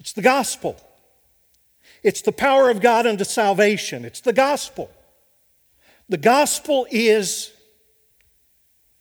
It's 0.00 0.12
the 0.12 0.22
gospel. 0.22 0.76
It's 2.04 2.20
the 2.20 2.32
power 2.32 2.68
of 2.68 2.82
God 2.82 3.06
unto 3.06 3.24
salvation. 3.24 4.04
It's 4.04 4.20
the 4.20 4.34
gospel. 4.34 4.90
The 6.10 6.18
gospel 6.18 6.86
is, 6.90 7.50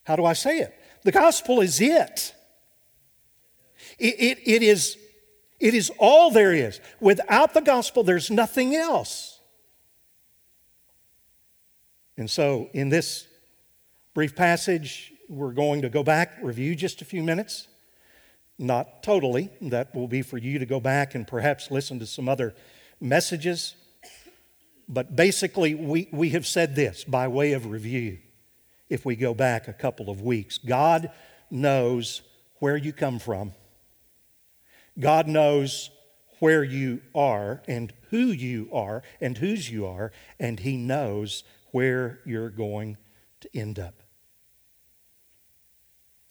how 0.05 0.15
do 0.15 0.23
I 0.23 0.31
say 0.31 0.59
it? 0.59 0.73
The 1.03 1.11
gospel 1.11 1.59
is 1.59 1.81
it. 1.81 2.33
It, 3.99 4.15
it, 4.17 4.37
it, 4.45 4.63
is, 4.63 4.97
it 5.59 5.73
is 5.73 5.91
all 5.99 6.31
there 6.31 6.53
is. 6.53 6.79
Without 7.01 7.53
the 7.53 7.59
gospel, 7.59 8.03
there's 8.03 8.31
nothing 8.31 8.73
else. 8.73 9.37
And 12.15 12.29
so, 12.29 12.69
in 12.73 12.87
this 12.87 13.27
brief 14.13 14.33
passage, 14.33 15.11
we're 15.27 15.51
going 15.51 15.81
to 15.81 15.89
go 15.89 16.03
back, 16.03 16.37
review 16.41 16.73
just 16.73 17.01
a 17.01 17.05
few 17.05 17.21
minutes. 17.21 17.67
Not 18.57 19.03
totally, 19.03 19.49
that 19.61 19.93
will 19.93 20.07
be 20.07 20.21
for 20.21 20.37
you 20.37 20.59
to 20.59 20.65
go 20.65 20.79
back 20.79 21.15
and 21.15 21.27
perhaps 21.27 21.69
listen 21.69 21.99
to 21.99 22.05
some 22.05 22.29
other 22.29 22.53
messages. 23.03 23.75
But 24.87 25.15
basically, 25.15 25.75
we, 25.75 26.07
we 26.11 26.29
have 26.29 26.47
said 26.47 26.75
this 26.75 27.03
by 27.03 27.27
way 27.27 27.53
of 27.53 27.67
review 27.67 28.19
if 28.89 29.05
we 29.05 29.15
go 29.15 29.33
back 29.33 29.67
a 29.67 29.73
couple 29.73 30.09
of 30.09 30.21
weeks. 30.21 30.57
God 30.57 31.11
knows 31.51 32.21
where 32.59 32.77
you 32.77 32.93
come 32.93 33.19
from, 33.19 33.53
God 34.99 35.27
knows 35.27 35.89
where 36.39 36.63
you 36.63 37.01
are 37.15 37.61
and 37.67 37.93
who 38.09 38.25
you 38.25 38.69
are 38.73 39.01
and 39.21 39.37
whose 39.37 39.69
you 39.69 39.85
are, 39.85 40.11
and 40.39 40.59
He 40.59 40.77
knows 40.77 41.43
where 41.71 42.19
you're 42.25 42.49
going 42.49 42.97
to 43.41 43.49
end 43.53 43.79
up. 43.79 43.95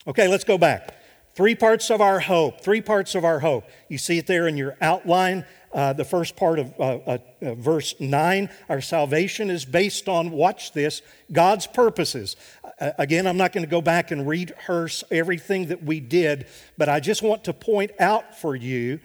Okay, 0.07 0.27
let's 0.27 0.43
go 0.43 0.57
back. 0.57 1.02
Three 1.35 1.55
parts 1.55 1.89
of 1.89 1.99
our 1.99 2.19
hope. 2.19 2.61
Three 2.61 2.81
parts 2.81 3.15
of 3.15 3.25
our 3.25 3.39
hope. 3.39 3.65
You 3.89 3.97
see 3.97 4.19
it 4.19 4.27
there 4.27 4.47
in 4.47 4.55
your 4.55 4.77
outline. 4.81 5.45
Uh, 5.73 5.91
the 5.91 6.05
first 6.05 6.35
part 6.35 6.59
of 6.59 6.71
uh, 6.79 6.83
uh, 6.83 7.17
uh 7.41 7.55
verse 7.55 7.95
9 7.99 8.49
our 8.69 8.81
salvation 8.81 9.49
is 9.49 9.65
based 9.65 10.07
on, 10.07 10.29
watch 10.29 10.73
this, 10.73 11.01
God's 11.31 11.65
purposes. 11.65 12.35
again, 12.79 13.25
I'm 13.25 13.37
not 13.37 13.51
going 13.51 13.63
to 13.63 13.69
go 13.69 13.81
back 13.81 14.11
and 14.11 14.27
rehearse 14.27 15.03
everything 15.09 15.67
that 15.67 15.83
we 15.83 15.99
did, 15.99 16.45
but 16.77 16.89
I 16.89 16.99
just 16.99 17.23
want 17.23 17.45
to 17.45 17.53
point 17.53 17.91
out 17.99 18.37
for 18.37 18.55
you, 18.55 18.99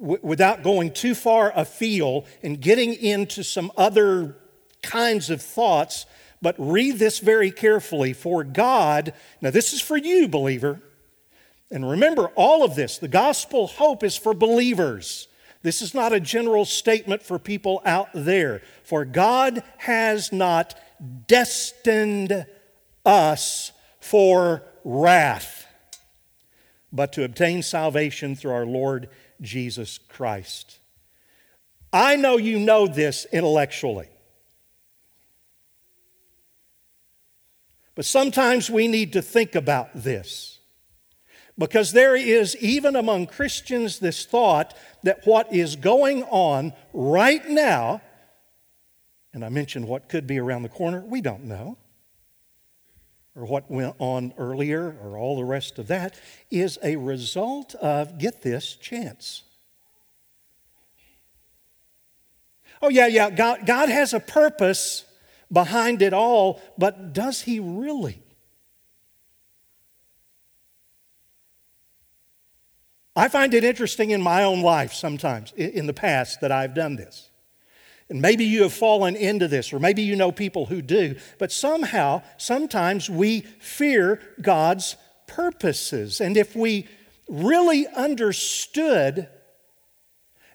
w- 0.00 0.18
without 0.22 0.64
going 0.64 0.92
too 0.92 1.14
far 1.14 1.52
afield 1.54 2.26
and 2.42 2.60
getting 2.60 2.94
into 2.94 3.44
some 3.44 3.70
other 3.76 4.36
kinds 4.82 5.30
of 5.30 5.40
thoughts, 5.40 6.06
but 6.42 6.56
read 6.58 6.98
this 6.98 7.20
very 7.20 7.52
carefully. 7.52 8.12
For 8.12 8.42
God, 8.42 9.12
now 9.40 9.50
this 9.50 9.72
is 9.72 9.80
for 9.80 9.96
you, 9.96 10.26
believer. 10.26 10.80
And 11.70 11.88
remember 11.88 12.28
all 12.34 12.64
of 12.64 12.74
this. 12.74 12.98
The 12.98 13.08
gospel 13.08 13.66
hope 13.66 14.02
is 14.02 14.16
for 14.16 14.34
believers. 14.34 15.28
This 15.62 15.82
is 15.82 15.94
not 15.94 16.12
a 16.12 16.20
general 16.20 16.64
statement 16.64 17.22
for 17.22 17.38
people 17.38 17.82
out 17.84 18.08
there. 18.14 18.62
For 18.82 19.04
God 19.04 19.62
has 19.78 20.32
not 20.32 20.74
destined 21.28 22.46
us 23.04 23.72
for 24.00 24.62
wrath, 24.84 25.66
but 26.92 27.12
to 27.12 27.24
obtain 27.24 27.62
salvation 27.62 28.34
through 28.34 28.52
our 28.52 28.66
Lord 28.66 29.08
Jesus 29.40 29.98
Christ. 29.98 30.78
I 31.92 32.16
know 32.16 32.36
you 32.36 32.58
know 32.58 32.86
this 32.86 33.26
intellectually. 33.32 34.08
But 37.94 38.04
sometimes 38.04 38.70
we 38.70 38.88
need 38.88 39.12
to 39.12 39.22
think 39.22 39.54
about 39.54 39.90
this. 39.94 40.59
Because 41.60 41.92
there 41.92 42.16
is, 42.16 42.56
even 42.56 42.96
among 42.96 43.26
Christians, 43.26 43.98
this 43.98 44.24
thought 44.24 44.74
that 45.02 45.26
what 45.26 45.52
is 45.52 45.76
going 45.76 46.22
on 46.24 46.72
right 46.94 47.46
now, 47.46 48.00
and 49.34 49.44
I 49.44 49.50
mentioned 49.50 49.86
what 49.86 50.08
could 50.08 50.26
be 50.26 50.38
around 50.38 50.62
the 50.62 50.70
corner, 50.70 51.04
we 51.06 51.20
don't 51.20 51.44
know, 51.44 51.76
or 53.36 53.44
what 53.44 53.70
went 53.70 53.94
on 53.98 54.32
earlier, 54.38 54.96
or 55.02 55.18
all 55.18 55.36
the 55.36 55.44
rest 55.44 55.78
of 55.78 55.88
that, 55.88 56.18
is 56.50 56.78
a 56.82 56.96
result 56.96 57.74
of, 57.74 58.16
get 58.16 58.40
this, 58.40 58.74
chance. 58.74 59.42
Oh, 62.80 62.88
yeah, 62.88 63.06
yeah, 63.06 63.28
God, 63.28 63.66
God 63.66 63.90
has 63.90 64.14
a 64.14 64.20
purpose 64.20 65.04
behind 65.52 66.00
it 66.00 66.14
all, 66.14 66.58
but 66.78 67.12
does 67.12 67.42
He 67.42 67.60
really? 67.60 68.22
I 73.16 73.28
find 73.28 73.54
it 73.54 73.64
interesting 73.64 74.10
in 74.10 74.22
my 74.22 74.44
own 74.44 74.60
life 74.60 74.92
sometimes, 74.92 75.52
in 75.52 75.86
the 75.86 75.92
past, 75.92 76.40
that 76.40 76.52
I've 76.52 76.74
done 76.74 76.96
this. 76.96 77.30
And 78.08 78.20
maybe 78.20 78.44
you 78.44 78.62
have 78.62 78.72
fallen 78.72 79.14
into 79.16 79.46
this, 79.46 79.72
or 79.72 79.78
maybe 79.78 80.02
you 80.02 80.16
know 80.16 80.32
people 80.32 80.66
who 80.66 80.82
do, 80.82 81.16
but 81.38 81.52
somehow, 81.52 82.22
sometimes 82.38 83.08
we 83.08 83.42
fear 83.60 84.20
God's 84.40 84.96
purposes. 85.26 86.20
And 86.20 86.36
if 86.36 86.56
we 86.56 86.88
really 87.28 87.86
understood 87.86 89.28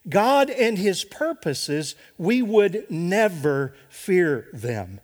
God 0.08 0.50
and 0.50 0.78
His 0.78 1.06
purposes, 1.06 1.96
we 2.18 2.42
would 2.42 2.86
never 2.90 3.74
fear 3.90 4.48
them. 4.54 5.00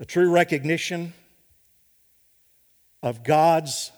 a 0.00 0.06
true 0.06 0.30
recognition 0.30 1.14
of 3.04 3.22
God's 3.22 3.92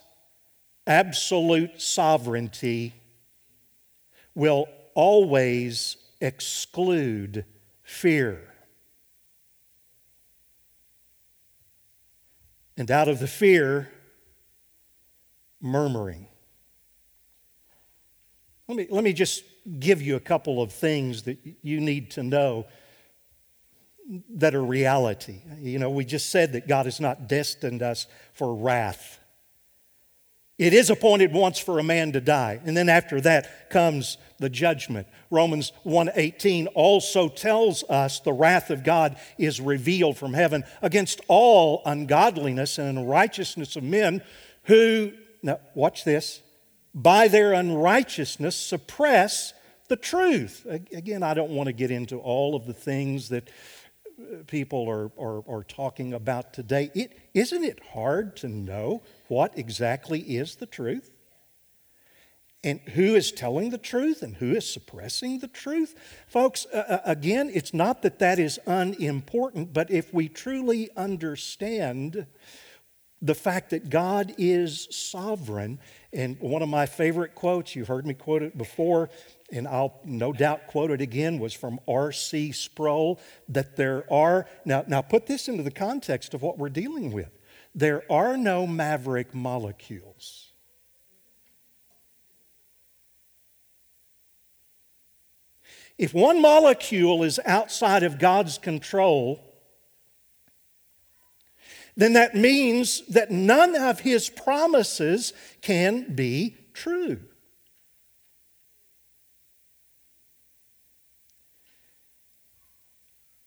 absolute 0.84 1.80
sovereignty 1.80 2.92
will 4.34 4.66
always 4.94 5.96
exclude 6.20 7.44
fear. 7.84 8.52
And 12.76 12.90
out 12.90 13.06
of 13.06 13.20
the 13.20 13.28
fear, 13.28 13.88
murmuring. 15.60 16.26
Let 18.66 18.76
me, 18.76 18.88
let 18.90 19.04
me 19.04 19.12
just 19.12 19.44
give 19.78 20.02
you 20.02 20.16
a 20.16 20.20
couple 20.20 20.60
of 20.60 20.72
things 20.72 21.22
that 21.22 21.38
you 21.62 21.80
need 21.80 22.10
to 22.12 22.24
know 22.24 22.66
that 24.30 24.54
are 24.54 24.64
reality. 24.64 25.40
You 25.58 25.78
know, 25.78 25.90
we 25.90 26.04
just 26.04 26.30
said 26.30 26.52
that 26.52 26.68
God 26.68 26.86
has 26.86 27.00
not 27.00 27.28
destined 27.28 27.82
us 27.82 28.06
for 28.34 28.54
wrath. 28.54 29.18
It 30.58 30.72
is 30.72 30.88
appointed 30.88 31.32
once 31.32 31.58
for 31.58 31.78
a 31.78 31.82
man 31.82 32.12
to 32.12 32.20
die, 32.20 32.60
and 32.64 32.74
then 32.76 32.88
after 32.88 33.20
that 33.20 33.68
comes 33.68 34.16
the 34.38 34.48
judgment. 34.48 35.06
Romans 35.30 35.72
1:18 35.84 36.66
also 36.68 37.28
tells 37.28 37.82
us 37.84 38.20
the 38.20 38.32
wrath 38.32 38.70
of 38.70 38.82
God 38.82 39.16
is 39.36 39.60
revealed 39.60 40.16
from 40.16 40.32
heaven 40.32 40.64
against 40.80 41.20
all 41.28 41.82
ungodliness 41.84 42.78
and 42.78 42.98
unrighteousness 42.98 43.76
of 43.76 43.82
men 43.82 44.22
who 44.62 45.12
now 45.42 45.60
watch 45.74 46.04
this, 46.04 46.40
by 46.94 47.28
their 47.28 47.52
unrighteousness 47.52 48.56
suppress 48.56 49.52
the 49.88 49.96
truth. 49.96 50.66
Again, 50.66 51.22
I 51.22 51.34
don't 51.34 51.50
want 51.50 51.68
to 51.68 51.72
get 51.72 51.90
into 51.90 52.16
all 52.18 52.56
of 52.56 52.66
the 52.66 52.72
things 52.72 53.28
that 53.28 53.48
people 54.46 54.88
are, 54.88 55.10
are, 55.18 55.42
are 55.48 55.64
talking 55.64 56.12
about 56.12 56.52
today. 56.52 56.90
It, 56.94 57.18
isn't 57.34 57.64
it 57.64 57.80
hard 57.92 58.36
to 58.38 58.48
know 58.48 59.02
what 59.28 59.56
exactly 59.58 60.20
is 60.20 60.56
the 60.56 60.66
truth? 60.66 61.10
And 62.64 62.80
who 62.80 63.14
is 63.14 63.30
telling 63.30 63.70
the 63.70 63.78
truth 63.78 64.22
and 64.22 64.34
who 64.36 64.52
is 64.52 64.68
suppressing 64.68 65.38
the 65.38 65.48
truth? 65.48 65.94
Folks, 66.26 66.66
uh, 66.66 67.00
again, 67.04 67.50
it's 67.52 67.72
not 67.72 68.02
that 68.02 68.18
that 68.18 68.38
is 68.38 68.58
unimportant, 68.66 69.72
but 69.72 69.90
if 69.90 70.12
we 70.12 70.28
truly 70.28 70.90
understand 70.96 72.26
the 73.22 73.34
fact 73.34 73.70
that 73.70 73.88
God 73.88 74.34
is 74.36 74.88
sovereign, 74.90 75.78
and 76.12 76.38
one 76.40 76.62
of 76.62 76.68
my 76.68 76.86
favorite 76.86 77.34
quotes, 77.34 77.76
you've 77.76 77.88
heard 77.88 78.06
me 78.06 78.14
quote 78.14 78.42
it 78.42 78.58
before, 78.58 79.10
and 79.52 79.68
I'll 79.68 80.00
no 80.04 80.32
doubt 80.32 80.66
quote 80.66 80.90
it 80.90 81.00
again, 81.00 81.38
was 81.38 81.52
from 81.52 81.78
R.C. 81.86 82.52
Sproul 82.52 83.20
that 83.48 83.76
there 83.76 84.10
are, 84.12 84.46
now, 84.64 84.84
now 84.86 85.02
put 85.02 85.26
this 85.26 85.48
into 85.48 85.62
the 85.62 85.70
context 85.70 86.34
of 86.34 86.42
what 86.42 86.58
we're 86.58 86.68
dealing 86.68 87.12
with. 87.12 87.30
There 87.74 88.02
are 88.10 88.36
no 88.36 88.66
maverick 88.66 89.34
molecules. 89.34 90.50
If 95.98 96.12
one 96.12 96.42
molecule 96.42 97.22
is 97.22 97.40
outside 97.46 98.02
of 98.02 98.18
God's 98.18 98.58
control, 98.58 99.40
then 101.96 102.12
that 102.12 102.34
means 102.34 103.02
that 103.06 103.30
none 103.30 103.74
of 103.74 104.00
his 104.00 104.28
promises 104.28 105.32
can 105.62 106.14
be 106.14 106.56
true. 106.74 107.20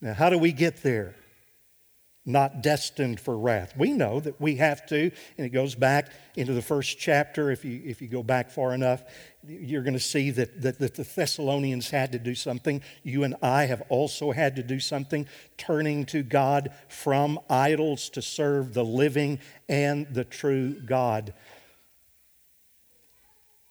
Now, 0.02 0.14
how 0.14 0.30
do 0.30 0.38
we 0.38 0.52
get 0.52 0.82
there? 0.82 1.16
Not 2.26 2.62
destined 2.62 3.20
for 3.20 3.38
wrath. 3.38 3.74
We 3.76 3.92
know 3.92 4.20
that 4.20 4.40
we 4.40 4.56
have 4.58 4.86
to, 4.88 5.12
and 5.38 5.46
it 5.48 5.50
goes 5.50 5.74
back 5.74 6.12
into 6.36 6.54
the 6.54 6.62
first 6.62 7.00
chapter. 7.00 7.50
If 7.50 7.66
you, 7.66 7.82
if 7.84 8.02
you 8.02 8.08
go 8.08 8.22
back 8.22 8.52
far 8.52 8.74
enough, 8.74 9.04
you're 9.48 9.82
going 9.82 9.94
to 9.94 10.00
see 10.00 10.30
that, 10.32 10.62
that, 10.62 10.80
that 10.80 10.96
the 10.96 11.04
Thessalonians 11.04 11.90
had 11.90 12.12
to 12.12 12.20
do 12.20 12.36
something. 12.36 12.82
You 13.04 13.24
and 13.24 13.36
I 13.42 13.66
have 13.66 13.82
also 13.90 14.32
had 14.32 14.58
to 14.58 14.64
do 14.64 14.80
something, 14.80 15.28
turning 15.58 16.06
to 16.08 16.22
God 16.22 16.72
from 16.88 17.40
idols 17.50 18.10
to 18.10 18.22
serve 18.22 18.74
the 18.74 18.86
living 18.86 19.40
and 19.68 20.08
the 20.14 20.26
true 20.26 20.74
God. 20.74 21.34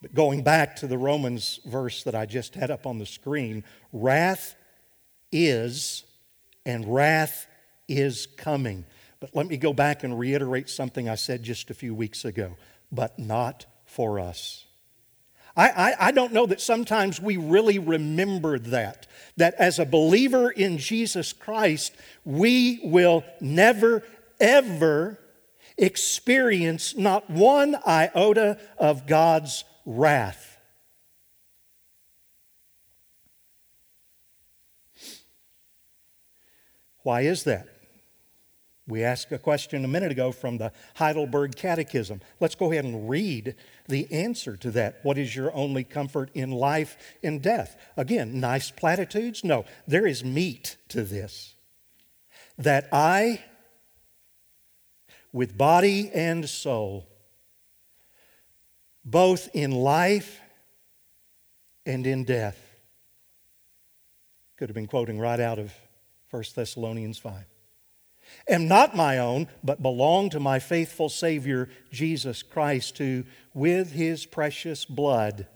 But 0.02 0.14
going 0.14 0.42
back 0.42 0.76
to 0.76 0.86
the 0.86 0.98
Romans 0.98 1.60
verse 1.64 2.02
that 2.04 2.14
I 2.14 2.26
just 2.26 2.54
had 2.54 2.70
up 2.70 2.86
on 2.86 2.98
the 2.98 3.06
screen, 3.06 3.62
wrath 3.92 4.56
is 5.30 6.04
and 6.64 6.94
wrath 6.94 7.46
is 7.88 8.26
coming. 8.36 8.84
But 9.20 9.34
let 9.34 9.46
me 9.46 9.56
go 9.56 9.72
back 9.72 10.04
and 10.04 10.18
reiterate 10.18 10.68
something 10.68 11.08
I 11.08 11.16
said 11.16 11.42
just 11.42 11.70
a 11.70 11.74
few 11.74 11.94
weeks 11.94 12.24
ago 12.24 12.56
but 12.90 13.18
not 13.18 13.66
for 13.84 14.18
us. 14.20 14.64
I, 15.56 15.68
I, 15.68 15.94
I, 16.08 16.10
don't 16.12 16.32
know 16.32 16.46
that 16.46 16.60
sometimes 16.60 17.20
we 17.20 17.36
really 17.36 17.78
remember 17.78 18.58
that. 18.58 19.06
That 19.36 19.54
as 19.54 19.78
a 19.78 19.84
believer 19.84 20.50
in 20.50 20.78
Jesus 20.78 21.32
Christ, 21.32 21.94
we 22.24 22.80
will 22.84 23.24
never, 23.40 24.04
ever 24.38 25.18
experience 25.76 26.96
not 26.96 27.28
one 27.28 27.76
iota 27.86 28.58
of 28.78 29.06
God's 29.06 29.64
wrath. 29.84 30.47
Why 37.08 37.22
is 37.22 37.44
that? 37.44 37.66
We 38.86 39.02
asked 39.02 39.32
a 39.32 39.38
question 39.38 39.82
a 39.82 39.88
minute 39.88 40.12
ago 40.12 40.30
from 40.30 40.58
the 40.58 40.72
Heidelberg 40.96 41.56
Catechism. 41.56 42.20
Let's 42.38 42.54
go 42.54 42.70
ahead 42.70 42.84
and 42.84 43.08
read 43.08 43.54
the 43.86 44.12
answer 44.12 44.58
to 44.58 44.70
that. 44.72 44.98
What 45.04 45.16
is 45.16 45.34
your 45.34 45.50
only 45.54 45.84
comfort 45.84 46.30
in 46.34 46.50
life 46.50 46.98
and 47.22 47.40
death? 47.40 47.78
Again, 47.96 48.40
nice 48.40 48.70
platitudes? 48.70 49.42
No, 49.42 49.64
there 49.86 50.06
is 50.06 50.22
meat 50.22 50.76
to 50.90 51.02
this. 51.02 51.54
That 52.58 52.90
I, 52.92 53.42
with 55.32 55.56
body 55.56 56.10
and 56.12 56.46
soul, 56.46 57.08
both 59.02 59.48
in 59.54 59.70
life 59.70 60.42
and 61.86 62.06
in 62.06 62.24
death, 62.24 62.62
could 64.58 64.68
have 64.68 64.74
been 64.74 64.86
quoting 64.86 65.18
right 65.18 65.40
out 65.40 65.58
of 65.58 65.72
1 66.30 66.44
Thessalonians 66.54 67.18
5. 67.18 67.44
Am 68.48 68.68
not 68.68 68.94
my 68.94 69.18
own, 69.18 69.48
but 69.64 69.82
belong 69.82 70.30
to 70.30 70.40
my 70.40 70.58
faithful 70.58 71.08
Savior, 71.08 71.68
Jesus 71.90 72.42
Christ, 72.42 72.98
who, 72.98 73.24
with 73.54 73.92
his 73.92 74.26
precious 74.26 74.84
blood, 74.84 75.46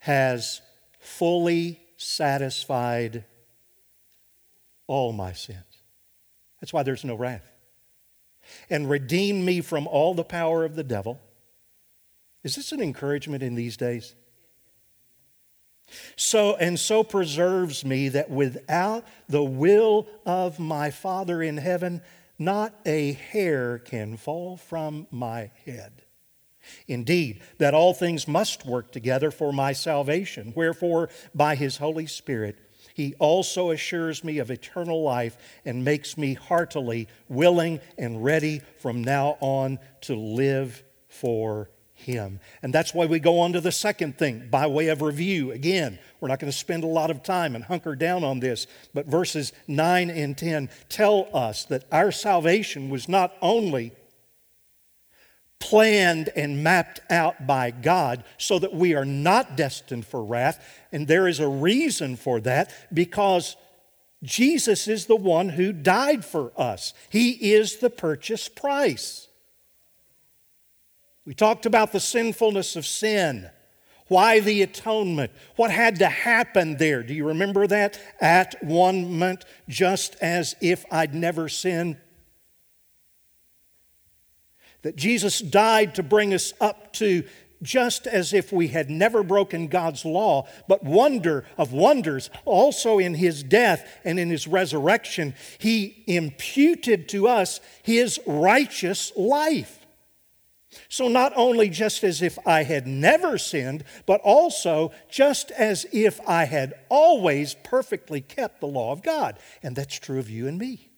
has 0.00 0.60
fully 0.98 1.80
satisfied 1.96 3.24
all 4.86 5.12
my 5.12 5.32
sins. 5.32 5.58
That's 6.60 6.72
why 6.72 6.82
there's 6.82 7.04
no 7.04 7.14
wrath. 7.14 7.44
And 8.68 8.90
redeemed 8.90 9.44
me 9.44 9.60
from 9.60 9.86
all 9.86 10.14
the 10.14 10.24
power 10.24 10.64
of 10.64 10.74
the 10.74 10.82
devil. 10.82 11.20
Is 12.42 12.56
this 12.56 12.72
an 12.72 12.80
encouragement 12.80 13.42
in 13.42 13.54
these 13.54 13.76
days? 13.76 14.14
So 16.16 16.56
and 16.56 16.78
so 16.78 17.02
preserves 17.02 17.84
me 17.84 18.08
that 18.10 18.30
without 18.30 19.06
the 19.28 19.42
will 19.42 20.06
of 20.24 20.58
my 20.58 20.90
Father 20.90 21.42
in 21.42 21.56
heaven, 21.56 22.02
not 22.38 22.74
a 22.86 23.12
hair 23.12 23.78
can 23.78 24.16
fall 24.16 24.56
from 24.56 25.06
my 25.10 25.50
head. 25.66 26.02
Indeed, 26.86 27.42
that 27.58 27.74
all 27.74 27.94
things 27.94 28.28
must 28.28 28.66
work 28.66 28.92
together 28.92 29.30
for 29.30 29.52
my 29.52 29.72
salvation. 29.72 30.52
Wherefore, 30.54 31.08
by 31.34 31.54
his 31.54 31.78
Holy 31.78 32.06
Spirit, 32.06 32.58
he 32.94 33.14
also 33.18 33.70
assures 33.70 34.24
me 34.24 34.38
of 34.38 34.50
eternal 34.50 35.02
life 35.02 35.36
and 35.64 35.84
makes 35.84 36.18
me 36.18 36.34
heartily 36.34 37.08
willing 37.28 37.80
and 37.96 38.22
ready 38.22 38.60
from 38.78 39.02
now 39.02 39.36
on 39.40 39.78
to 40.02 40.14
live 40.14 40.82
for 41.08 41.70
him. 42.00 42.40
And 42.62 42.72
that's 42.72 42.94
why 42.94 43.06
we 43.06 43.18
go 43.18 43.40
on 43.40 43.52
to 43.52 43.60
the 43.60 43.72
second 43.72 44.18
thing 44.18 44.48
by 44.50 44.66
way 44.66 44.88
of 44.88 45.02
review. 45.02 45.52
Again, 45.52 45.98
we're 46.20 46.28
not 46.28 46.38
going 46.38 46.52
to 46.52 46.56
spend 46.56 46.84
a 46.84 46.88
lot 46.88 47.10
of 47.10 47.22
time 47.22 47.54
and 47.54 47.64
hunker 47.64 47.94
down 47.94 48.24
on 48.24 48.40
this, 48.40 48.66
but 48.94 49.06
verses 49.06 49.52
9 49.68 50.10
and 50.10 50.36
10 50.36 50.68
tell 50.88 51.28
us 51.32 51.64
that 51.66 51.84
our 51.92 52.12
salvation 52.12 52.90
was 52.90 53.08
not 53.08 53.34
only 53.40 53.92
planned 55.60 56.30
and 56.34 56.64
mapped 56.64 57.00
out 57.10 57.46
by 57.46 57.70
God 57.70 58.24
so 58.38 58.58
that 58.58 58.74
we 58.74 58.94
are 58.94 59.04
not 59.04 59.56
destined 59.56 60.06
for 60.06 60.24
wrath, 60.24 60.64
and 60.90 61.06
there 61.06 61.28
is 61.28 61.38
a 61.38 61.48
reason 61.48 62.16
for 62.16 62.40
that 62.40 62.72
because 62.92 63.56
Jesus 64.22 64.88
is 64.88 65.06
the 65.06 65.16
one 65.16 65.50
who 65.50 65.72
died 65.72 66.24
for 66.24 66.52
us. 66.56 66.92
He 67.08 67.52
is 67.52 67.76
the 67.76 67.90
purchase 67.90 68.48
price. 68.48 69.28
We 71.24 71.34
talked 71.34 71.66
about 71.66 71.92
the 71.92 72.00
sinfulness 72.00 72.76
of 72.76 72.86
sin. 72.86 73.50
Why 74.08 74.40
the 74.40 74.62
atonement? 74.62 75.30
What 75.54 75.70
had 75.70 76.00
to 76.00 76.08
happen 76.08 76.78
there? 76.78 77.02
Do 77.02 77.14
you 77.14 77.28
remember 77.28 77.66
that? 77.68 78.00
At 78.20 78.56
one 78.64 79.02
moment, 79.02 79.44
just 79.68 80.16
as 80.20 80.56
if 80.60 80.84
I'd 80.90 81.14
never 81.14 81.48
sinned. 81.48 81.96
That 84.82 84.96
Jesus 84.96 85.38
died 85.38 85.94
to 85.94 86.02
bring 86.02 86.34
us 86.34 86.52
up 86.60 86.92
to 86.94 87.22
just 87.62 88.06
as 88.06 88.32
if 88.32 88.52
we 88.52 88.68
had 88.68 88.90
never 88.90 89.22
broken 89.22 89.68
God's 89.68 90.04
law, 90.04 90.48
but 90.66 90.82
wonder 90.82 91.44
of 91.58 91.72
wonders, 91.72 92.30
also 92.44 92.98
in 92.98 93.14
his 93.14 93.42
death 93.42 93.86
and 94.04 94.18
in 94.18 94.30
his 94.30 94.46
resurrection, 94.46 95.34
he 95.58 96.02
imputed 96.06 97.08
to 97.10 97.28
us 97.28 97.60
his 97.82 98.18
righteous 98.26 99.12
life. 99.14 99.79
So, 100.88 101.08
not 101.08 101.32
only 101.34 101.68
just 101.68 102.04
as 102.04 102.22
if 102.22 102.38
I 102.46 102.62
had 102.62 102.86
never 102.86 103.38
sinned, 103.38 103.82
but 104.06 104.20
also 104.20 104.92
just 105.08 105.50
as 105.50 105.84
if 105.92 106.20
I 106.28 106.44
had 106.44 106.74
always 106.88 107.54
perfectly 107.54 108.20
kept 108.20 108.60
the 108.60 108.68
law 108.68 108.92
of 108.92 109.02
God. 109.02 109.38
And 109.64 109.74
that's 109.74 109.98
true 109.98 110.20
of 110.20 110.30
you 110.30 110.46
and 110.46 110.58
me. 110.58 110.90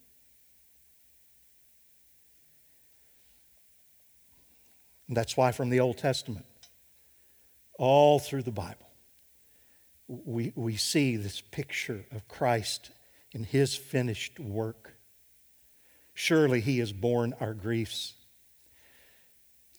And 5.08 5.16
that's 5.16 5.36
why, 5.36 5.52
from 5.52 5.70
the 5.70 5.80
Old 5.80 5.96
Testament, 5.96 6.46
all 7.78 8.18
through 8.18 8.42
the 8.42 8.50
Bible, 8.50 8.88
we, 10.06 10.52
we 10.54 10.76
see 10.76 11.16
this 11.16 11.40
picture 11.40 12.04
of 12.12 12.28
Christ 12.28 12.90
in 13.32 13.44
his 13.44 13.74
finished 13.74 14.38
work. 14.38 14.96
Surely 16.12 16.60
he 16.60 16.78
has 16.80 16.92
borne 16.92 17.34
our 17.40 17.54
griefs 17.54 18.14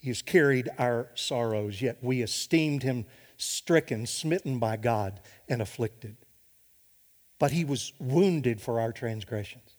he 0.04 0.10
has 0.10 0.22
carried 0.22 0.70
our 0.78 1.08
sorrows, 1.16 1.82
yet 1.82 2.00
we 2.02 2.22
esteemed 2.22 2.84
him 2.84 3.06
stricken, 3.38 4.06
smitten 4.06 4.60
by 4.60 4.76
God, 4.76 5.22
and 5.48 5.62
afflicted. 5.62 6.18
But 7.40 7.52
he 7.52 7.64
was 7.64 7.94
wounded 8.00 8.60
for 8.60 8.82
our 8.82 8.92
transgressions, 8.92 9.78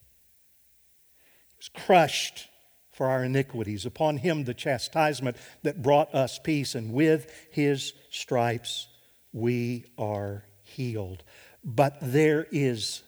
he 1.50 1.56
was 1.58 1.68
crushed 1.68 2.48
for 2.90 3.08
our 3.08 3.24
iniquities. 3.24 3.84
Upon 3.84 4.16
him 4.16 4.44
the 4.44 4.54
chastisement 4.54 5.37
that 5.62 5.82
brought 5.82 6.14
us 6.14 6.38
peace, 6.38 6.74
and 6.74 6.94
with 6.94 7.30
his 7.50 7.92
stripes 8.08 8.88
we 9.34 9.84
are 9.98 10.46
healed. 10.62 11.22
But 11.62 11.98
there 12.00 12.46
is 12.50 13.02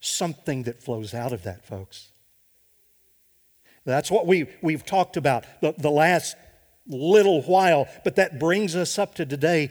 something 0.00 0.64
that 0.64 0.82
flows 0.82 1.14
out 1.14 1.32
of 1.32 1.44
that, 1.44 1.64
folks. 1.64 2.08
That's 3.84 4.10
what 4.10 4.26
we, 4.26 4.48
we've 4.62 4.84
talked 4.84 5.16
about 5.16 5.44
the, 5.60 5.72
the 5.78 5.92
last 5.92 6.36
little 6.86 7.42
while, 7.42 7.88
but 8.04 8.16
that 8.16 8.38
brings 8.38 8.76
us 8.76 8.98
up 8.98 9.14
to 9.16 9.26
today. 9.26 9.70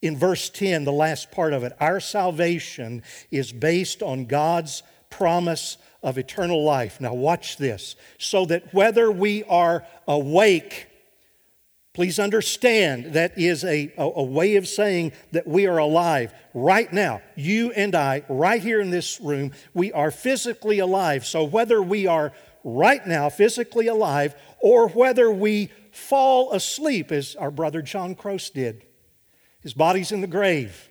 In 0.00 0.16
verse 0.16 0.50
10, 0.50 0.84
the 0.84 0.92
last 0.92 1.30
part 1.30 1.52
of 1.52 1.62
it, 1.62 1.72
our 1.80 2.00
salvation 2.00 3.02
is 3.30 3.52
based 3.52 4.02
on 4.02 4.26
God's 4.26 4.82
promise 5.10 5.76
of 6.02 6.18
eternal 6.18 6.64
life. 6.64 7.00
Now, 7.00 7.14
watch 7.14 7.56
this. 7.56 7.94
So 8.18 8.44
that 8.46 8.74
whether 8.74 9.10
we 9.10 9.44
are 9.44 9.86
awake, 10.08 10.88
please 11.92 12.18
understand 12.18 13.12
that 13.12 13.38
is 13.38 13.62
a, 13.64 13.92
a, 13.96 14.02
a, 14.02 14.22
way 14.22 14.56
of 14.56 14.66
saying 14.66 15.12
that 15.30 15.46
we 15.46 15.66
are 15.66 15.78
alive 15.78 16.32
right 16.54 16.92
now. 16.92 17.20
You 17.36 17.70
and 17.72 17.94
I, 17.94 18.24
right 18.28 18.60
here 18.60 18.80
in 18.80 18.90
this 18.90 19.20
room, 19.20 19.52
we 19.74 19.92
are 19.92 20.10
physically 20.10 20.80
alive. 20.80 21.24
So 21.24 21.44
whether 21.44 21.80
we 21.80 22.06
are 22.06 22.32
right 22.64 23.06
now 23.06 23.28
physically 23.28 23.86
alive 23.86 24.34
or 24.60 24.88
whether 24.88 25.30
we 25.30 25.70
fall 25.92 26.52
asleep, 26.52 27.12
as 27.12 27.36
our 27.36 27.50
brother 27.50 27.82
John 27.82 28.14
Croce 28.14 28.50
did. 28.52 28.84
His 29.60 29.74
body's 29.74 30.10
in 30.10 30.20
the 30.20 30.26
grave. 30.26 30.88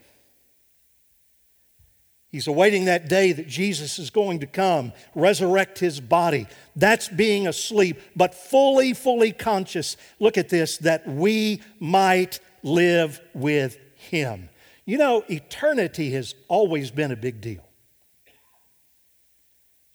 He's 2.32 2.48
awaiting 2.48 2.86
that 2.86 3.10
day 3.10 3.34
that 3.34 3.48
Jesus 3.48 4.00
is 4.00 4.10
going 4.10 4.40
to 4.40 4.48
come, 4.48 4.94
resurrect 5.14 5.80
his 5.80 6.00
body. 6.00 6.48
That's 6.78 7.10
being 7.10 7.46
asleep, 7.46 8.00
but 8.16 8.34
fully, 8.34 8.94
fully 8.94 9.34
conscious. 9.34 9.98
Look 10.18 10.38
at 10.38 10.48
this 10.48 10.78
that 10.78 11.06
we 11.06 11.62
might 11.80 12.40
live 12.64 13.20
with 13.34 13.78
him. 13.96 14.50
You 14.86 14.98
know, 14.98 15.26
eternity 15.30 16.12
has 16.12 16.34
always 16.48 16.90
been 16.90 17.12
a 17.12 17.18
big 17.18 17.42
deal. 17.42 17.68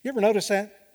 You 0.03 0.11
ever 0.11 0.21
notice 0.21 0.49
that? 0.49 0.86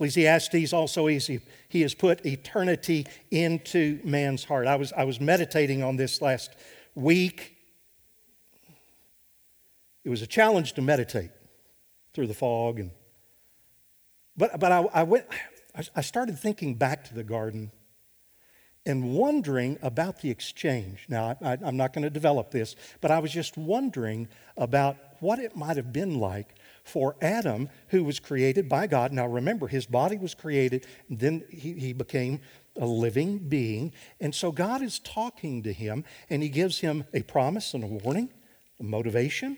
Ecclesiastes 0.00 0.72
also 0.72 1.10
easy. 1.10 1.40
He 1.68 1.82
has 1.82 1.92
put 1.92 2.24
eternity 2.24 3.06
into 3.30 4.00
man's 4.02 4.44
heart. 4.44 4.66
I 4.66 4.76
was, 4.76 4.94
I 4.94 5.04
was 5.04 5.20
meditating 5.20 5.82
on 5.82 5.96
this 5.96 6.22
last 6.22 6.56
week. 6.94 7.58
It 10.02 10.08
was 10.08 10.22
a 10.22 10.26
challenge 10.26 10.72
to 10.74 10.80
meditate 10.80 11.32
through 12.14 12.28
the 12.28 12.34
fog 12.34 12.80
and 12.80 12.92
but 14.36 14.58
but 14.58 14.72
I, 14.72 14.80
I 14.94 15.02
went 15.02 15.26
I 15.94 16.00
started 16.00 16.38
thinking 16.38 16.76
back 16.76 17.04
to 17.04 17.14
the 17.14 17.22
garden 17.22 17.70
and 18.86 19.12
wondering 19.14 19.78
about 19.82 20.20
the 20.20 20.30
exchange. 20.30 21.06
Now, 21.08 21.36
I, 21.42 21.58
am 21.62 21.76
not 21.76 21.92
going 21.92 22.02
to 22.02 22.10
develop 22.10 22.50
this, 22.50 22.74
but 23.00 23.10
I 23.10 23.18
was 23.18 23.30
just 23.30 23.58
wondering 23.58 24.28
about 24.56 24.96
what 25.20 25.38
it 25.38 25.54
might 25.54 25.76
have 25.76 25.92
been 25.92 26.18
like 26.18 26.54
for 26.90 27.16
Adam, 27.22 27.68
who 27.88 28.02
was 28.02 28.18
created 28.18 28.68
by 28.68 28.86
God. 28.86 29.12
Now, 29.12 29.26
remember, 29.26 29.68
his 29.68 29.86
body 29.86 30.18
was 30.18 30.34
created, 30.34 30.86
then 31.08 31.44
he, 31.48 31.72
he 31.74 31.92
became 31.92 32.40
a 32.76 32.86
living 32.86 33.38
being. 33.38 33.92
And 34.20 34.34
so 34.34 34.50
God 34.50 34.82
is 34.82 34.98
talking 34.98 35.62
to 35.62 35.72
him, 35.72 36.04
and 36.28 36.42
he 36.42 36.48
gives 36.48 36.80
him 36.80 37.04
a 37.14 37.22
promise 37.22 37.74
and 37.74 37.84
a 37.84 37.86
warning, 37.86 38.30
a 38.80 38.82
motivation. 38.82 39.56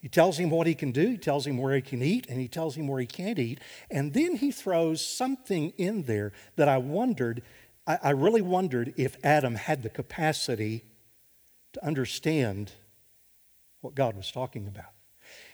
He 0.00 0.08
tells 0.08 0.38
him 0.38 0.50
what 0.50 0.66
he 0.66 0.74
can 0.74 0.92
do, 0.92 1.08
he 1.08 1.16
tells 1.16 1.46
him 1.46 1.58
where 1.58 1.74
he 1.74 1.82
can 1.82 2.02
eat, 2.02 2.26
and 2.28 2.40
he 2.40 2.46
tells 2.46 2.76
him 2.76 2.86
where 2.86 3.00
he 3.00 3.06
can't 3.06 3.38
eat. 3.38 3.60
And 3.90 4.12
then 4.12 4.36
he 4.36 4.52
throws 4.52 5.04
something 5.04 5.72
in 5.76 6.04
there 6.04 6.32
that 6.56 6.68
I 6.68 6.78
wondered, 6.78 7.42
I, 7.86 7.98
I 8.02 8.10
really 8.10 8.42
wondered 8.42 8.94
if 8.96 9.16
Adam 9.24 9.54
had 9.54 9.82
the 9.82 9.88
capacity 9.88 10.84
to 11.72 11.84
understand 11.84 12.72
what 13.80 13.94
God 13.94 14.16
was 14.16 14.30
talking 14.30 14.66
about. 14.66 14.92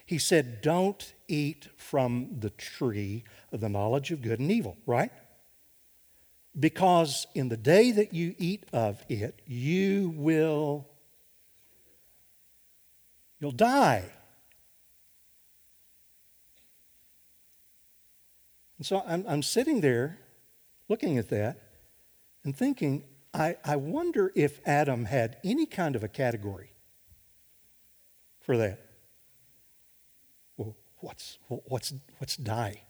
He 0.04 0.18
said, 0.18 0.60
Don't 0.60 1.14
eat 1.28 1.68
from 1.76 2.36
the 2.40 2.50
tree 2.50 3.24
of 3.52 3.60
the 3.60 3.68
knowledge 3.68 4.10
of 4.10 4.22
good 4.22 4.40
and 4.40 4.50
evil, 4.50 4.76
right? 4.86 5.10
Because 6.58 7.26
in 7.34 7.48
the 7.48 7.56
day 7.56 7.90
that 7.90 8.14
you 8.14 8.34
eat 8.38 8.64
of 8.72 9.02
it, 9.08 9.40
you 9.46 10.12
will 10.16 10.86
you'll 13.40 13.50
die. 13.50 14.04
And 18.78 18.86
so 18.86 19.02
I'm, 19.06 19.24
I'm 19.28 19.42
sitting 19.42 19.80
there 19.80 20.18
looking 20.88 21.18
at 21.18 21.28
that 21.30 21.60
and 22.44 22.56
thinking, 22.56 23.04
I, 23.32 23.56
I 23.64 23.76
wonder 23.76 24.32
if 24.34 24.60
Adam 24.66 25.06
had 25.06 25.38
any 25.42 25.66
kind 25.66 25.96
of 25.96 26.04
a 26.04 26.08
category 26.08 26.72
for 28.40 28.56
that. 28.56 28.83
What's, 31.04 31.38
what's, 31.48 31.92
what's 32.16 32.36
die? 32.38 32.80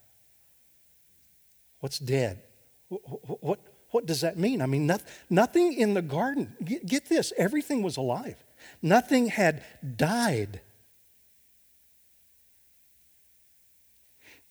What's 1.81 1.99
dead? 1.99 2.41
What, 2.89 3.43
what, 3.43 3.61
what 3.91 4.07
does 4.07 4.21
that 4.21 4.39
mean? 4.39 4.63
I 4.63 4.67
mean, 4.67 4.87
not, 4.87 5.03
nothing 5.29 5.73
in 5.73 5.95
the 5.95 6.03
garden, 6.03 6.55
get, 6.65 6.87
get 6.87 7.09
this, 7.09 7.33
everything 7.37 7.83
was 7.83 7.97
alive. 7.97 8.37
Nothing 8.81 9.27
had 9.27 9.65
died. 9.97 10.61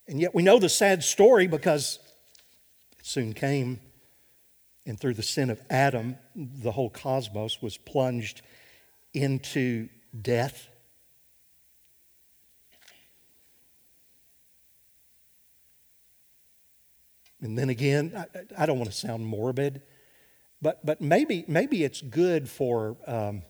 And 0.10 0.19
yet 0.19 0.36
we 0.36 0.43
know 0.43 0.60
the 0.60 0.67
sad 0.67 1.02
story 1.02 1.47
because 1.47 1.99
it 2.99 3.06
soon 3.06 3.32
came. 3.32 3.80
And 4.86 4.99
through 4.99 5.13
the 5.13 5.23
sin 5.23 5.49
of 5.49 5.62
Adam, 5.69 6.17
the 6.36 6.73
whole 6.73 6.89
cosmos 6.89 7.62
was 7.62 7.78
plunged 7.78 8.41
into 9.13 9.88
death. 10.21 10.67
And 17.43 17.58
then 17.58 17.69
again, 17.69 18.13
I, 18.15 18.63
I 18.63 18.65
don't 18.65 18.77
want 18.77 18.89
to 18.89 18.95
sound 18.95 19.25
morbid, 19.25 19.82
but, 20.62 20.86
but 20.86 21.01
maybe, 21.01 21.43
maybe 21.47 21.84
it's 21.84 22.01
good 22.01 22.49
for 22.49 22.95
um, 23.06 23.43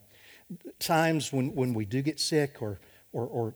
times 0.79 1.32
when, 1.32 1.53
when 1.53 1.73
we 1.75 1.86
do 1.86 2.01
get 2.01 2.19
sick 2.19 2.62
or, 2.62 2.79
or, 3.12 3.27
or 3.27 3.56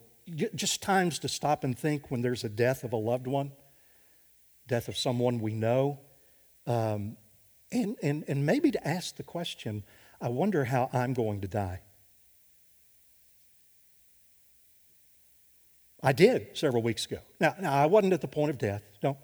just 0.55 0.83
times 0.83 1.17
to 1.19 1.27
stop 1.27 1.63
and 1.63 1.77
think 1.77 2.11
when 2.11 2.21
there's 2.21 2.43
a 2.43 2.49
death 2.49 2.83
of 2.83 2.93
a 2.93 2.97
loved 2.97 3.25
one, 3.25 3.51
death 4.67 4.87
of 4.87 4.95
someone 4.95 5.39
we 5.39 5.53
know, 5.53 5.99
um, 6.67 7.17
and, 7.71 7.95
and, 8.03 8.23
and 8.27 8.45
maybe 8.45 8.69
to 8.71 8.87
ask 8.87 9.15
the 9.15 9.23
question 9.23 9.83
I 10.19 10.29
wonder 10.29 10.65
how 10.65 10.89
I'm 10.93 11.13
going 11.13 11.41
to 11.41 11.47
die. 11.47 11.81
I 16.01 16.11
did 16.11 16.57
several 16.57 16.81
weeks 16.81 17.05
ago. 17.05 17.19
Now, 17.39 17.55
now 17.59 17.73
I 17.73 17.85
wasn't 17.85 18.13
at 18.13 18.21
the 18.21 18.27
point 18.27 18.49
of 18.49 18.57
death. 18.57 18.83
Don't 19.01 19.17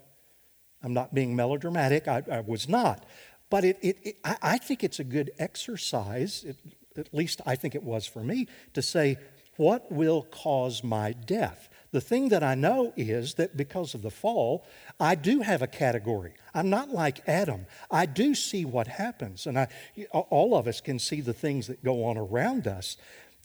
I'm 0.84 0.94
not 0.94 1.14
being 1.14 1.36
melodramatic, 1.36 2.08
I, 2.08 2.24
I 2.30 2.40
was 2.42 2.68
not. 2.68 3.06
But 3.50 3.64
it, 3.64 3.78
it, 3.82 3.98
it 4.04 4.18
I, 4.24 4.38
I, 4.42 4.58
think 4.58 4.84
it's 4.84 5.00
a 5.00 5.04
good 5.04 5.32
exercise, 5.40 6.44
it, 6.44 6.58
at 6.98 7.14
least 7.14 7.42
I 7.46 7.56
think 7.56 7.76
it 7.76 7.84
was 7.84 8.06
for 8.06 8.24
me, 8.24 8.48
to 8.74 8.82
say, 8.82 9.18
what 9.56 9.92
will 9.92 10.24
cause 10.24 10.84
my 10.84 11.14
death? 11.14 11.70
The 11.92 12.02
thing 12.02 12.30
that 12.30 12.44
I 12.44 12.56
know 12.56 12.92
is 12.98 13.36
that 13.36 13.56
because 13.56 13.94
of 13.94 14.02
the 14.02 14.10
fall, 14.10 14.66
I 15.00 15.14
do 15.14 15.42
have 15.42 15.62
a 15.62 15.68
category. 15.68 16.34
I'm 16.56 16.70
not 16.70 16.90
like 16.90 17.28
Adam. 17.30 17.68
I 17.92 18.08
do 18.08 18.34
see 18.34 18.66
what 18.66 18.88
happens, 18.88 19.46
and 19.46 19.60
I, 19.60 19.68
all 20.12 20.56
of 20.56 20.68
us 20.68 20.82
can 20.82 20.98
see 20.98 21.22
the 21.22 21.34
things 21.34 21.68
that 21.68 21.84
go 21.84 22.04
on 22.06 22.18
around 22.18 22.68
us, 22.68 22.98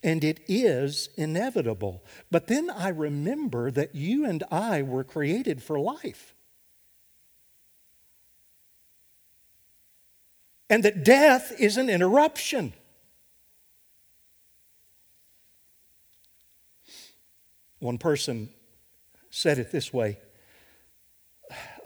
and 0.03 0.24
it 0.24 0.40
is 0.48 1.11
inevitable. 1.16 2.03
But 2.31 2.46
then 2.46 2.70
I 2.70 2.88
remember 2.88 3.70
that 3.70 3.94
you 3.94 4.24
and 4.24 4.42
I 4.51 4.81
were 4.81 5.05
created 5.05 5.62
for 5.62 5.79
life. 5.79 6.35
And 10.70 10.83
that 10.85 11.04
death 11.04 11.52
is 11.59 11.76
an 11.76 11.88
interruption. 11.88 12.74
One 17.78 17.98
person 17.98 18.50
said 19.31 19.59
it 19.59 19.70
this 19.70 19.92
way 19.92 20.18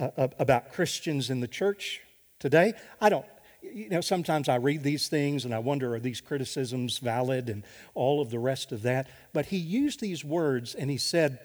uh, 0.01 0.29
about 0.39 0.73
Christians 0.73 1.31
in 1.31 1.41
the 1.41 1.49
church 1.49 2.01
today. 2.39 2.75
I 3.01 3.09
don't, 3.09 3.27
you 3.63 3.89
know, 3.89 4.01
sometimes 4.01 4.49
I 4.49 4.57
read 4.57 4.83
these 4.83 5.09
things 5.09 5.45
and 5.45 5.55
I 5.55 5.59
wonder 5.59 5.95
are 5.95 6.01
these 6.01 6.21
criticisms 6.21 6.99
valid 6.99 7.49
and 7.49 7.63
all 7.95 8.21
of 8.21 8.31
the 8.31 8.39
rest 8.39 8.73
of 8.73 8.83
that. 8.83 9.09
But 9.33 9.47
he 9.47 9.59
used 9.59 10.01
these 10.01 10.25
words 10.25 10.75
and 10.75 10.91
he 10.91 10.99
said, 10.99 11.39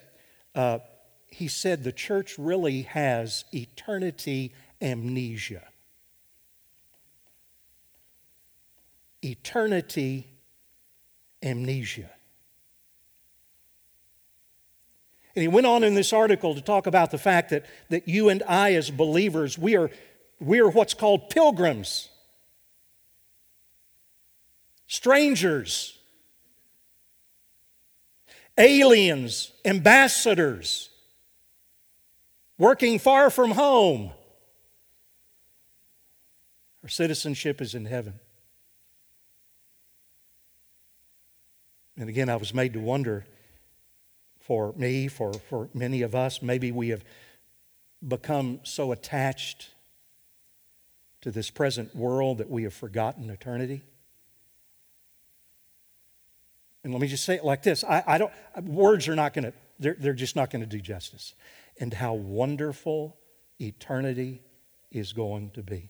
uh, 0.55 0.79
he 1.27 1.47
said 1.47 1.83
the 1.83 1.91
church 1.91 2.39
really 2.39 2.83
has 2.83 3.45
eternity 3.53 4.53
amnesia. 4.81 5.63
Eternity 9.27 10.27
amnesia. 11.43 12.09
And 15.35 15.41
he 15.43 15.47
went 15.47 15.67
on 15.67 15.83
in 15.83 15.93
this 15.93 16.13
article 16.13 16.55
to 16.55 16.61
talk 16.61 16.87
about 16.87 17.11
the 17.11 17.19
fact 17.19 17.51
that, 17.51 17.65
that 17.89 18.07
you 18.07 18.29
and 18.29 18.41
I, 18.47 18.73
as 18.73 18.89
believers, 18.89 19.55
we 19.55 19.75
are, 19.75 19.91
we 20.39 20.59
are 20.59 20.69
what's 20.69 20.95
called 20.95 21.29
pilgrims, 21.29 22.09
strangers, 24.87 25.99
aliens, 28.57 29.51
ambassadors, 29.63 30.89
working 32.57 32.97
far 32.97 33.29
from 33.29 33.51
home. 33.51 34.09
Our 36.81 36.89
citizenship 36.89 37.61
is 37.61 37.75
in 37.75 37.85
heaven. 37.85 38.19
And 41.97 42.09
again, 42.09 42.29
I 42.29 42.35
was 42.35 42.53
made 42.53 42.73
to 42.73 42.79
wonder 42.79 43.25
for 44.39 44.73
me, 44.77 45.07
for, 45.07 45.33
for 45.33 45.69
many 45.73 46.03
of 46.03 46.15
us. 46.15 46.41
Maybe 46.41 46.71
we 46.71 46.89
have 46.89 47.03
become 48.07 48.59
so 48.63 48.91
attached 48.91 49.71
to 51.21 51.31
this 51.31 51.49
present 51.49 51.95
world 51.95 52.37
that 52.37 52.49
we 52.49 52.63
have 52.63 52.73
forgotten 52.73 53.29
eternity. 53.29 53.83
And 56.83 56.93
let 56.93 57.01
me 57.01 57.07
just 57.07 57.25
say 57.25 57.35
it 57.35 57.43
like 57.43 57.63
this 57.63 57.83
I, 57.83 58.03
I 58.05 58.17
don't, 58.17 58.31
words 58.63 59.07
are 59.07 59.15
not 59.15 59.33
going 59.33 59.45
to, 59.45 59.53
they're, 59.79 59.97
they're 59.99 60.13
just 60.13 60.35
not 60.35 60.49
going 60.51 60.61
to 60.61 60.67
do 60.67 60.79
justice. 60.79 61.33
And 61.79 61.93
how 61.93 62.13
wonderful 62.13 63.17
eternity 63.59 64.41
is 64.91 65.13
going 65.13 65.51
to 65.51 65.63
be. 65.63 65.89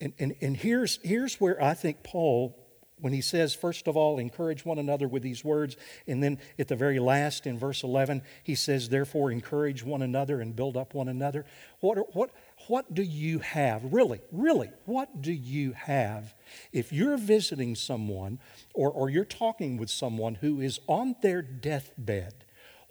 And, 0.00 0.12
and, 0.18 0.34
and 0.40 0.56
here's, 0.56 0.98
here's 1.02 1.40
where 1.40 1.62
I 1.62 1.74
think 1.74 2.02
Paul 2.02 2.56
when 3.00 3.12
he 3.12 3.20
says, 3.20 3.54
first 3.54 3.86
of 3.86 3.96
all, 3.96 4.18
encourage 4.18 4.64
one 4.64 4.78
another 4.78 5.08
with 5.08 5.22
these 5.22 5.44
words. 5.44 5.76
And 6.06 6.22
then 6.22 6.38
at 6.58 6.68
the 6.68 6.76
very 6.76 6.98
last, 6.98 7.46
in 7.46 7.58
verse 7.58 7.82
11, 7.82 8.22
he 8.42 8.54
says, 8.54 8.88
therefore, 8.88 9.30
encourage 9.30 9.82
one 9.82 10.02
another 10.02 10.40
and 10.40 10.54
build 10.54 10.76
up 10.76 10.94
one 10.94 11.08
another. 11.08 11.44
What, 11.80 12.14
what, 12.14 12.30
what 12.68 12.92
do 12.94 13.02
you 13.02 13.40
have? 13.40 13.92
Really, 13.92 14.20
really, 14.30 14.70
what 14.84 15.22
do 15.22 15.32
you 15.32 15.72
have 15.72 16.34
if 16.72 16.92
you're 16.92 17.16
visiting 17.16 17.74
someone 17.74 18.38
or, 18.74 18.90
or 18.90 19.10
you're 19.10 19.24
talking 19.24 19.76
with 19.76 19.90
someone 19.90 20.36
who 20.36 20.60
is 20.60 20.80
on 20.86 21.16
their 21.22 21.42
deathbed? 21.42 22.44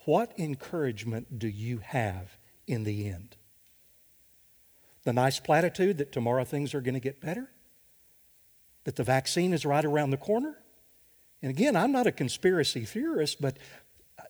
What 0.06 0.34
encouragement 0.40 1.40
do 1.40 1.48
you 1.48 1.80
have 1.80 2.38
in 2.68 2.84
the 2.84 3.08
end? 3.10 3.36
The 5.04 5.14
nice 5.14 5.40
platitude 5.40 5.98
that 5.98 6.12
tomorrow 6.12 6.44
things 6.44 6.74
are 6.74 6.82
going 6.82 6.94
to 6.96 7.00
get 7.00 7.22
better? 7.22 7.50
That 8.90 8.96
the 8.96 9.04
vaccine 9.04 9.54
is 9.54 9.68
right 9.68 9.86
around 9.86 10.10
the 10.10 10.18
corner. 10.18 10.58
And 11.44 11.52
again, 11.52 11.76
I'm 11.76 11.92
not 11.92 12.08
a 12.08 12.12
conspiracy 12.12 12.86
theorist, 12.86 13.40
but 13.40 13.56
uh, 14.18 14.24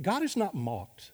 God 0.00 0.22
is 0.22 0.36
not 0.36 0.54
mocked. 0.54 1.10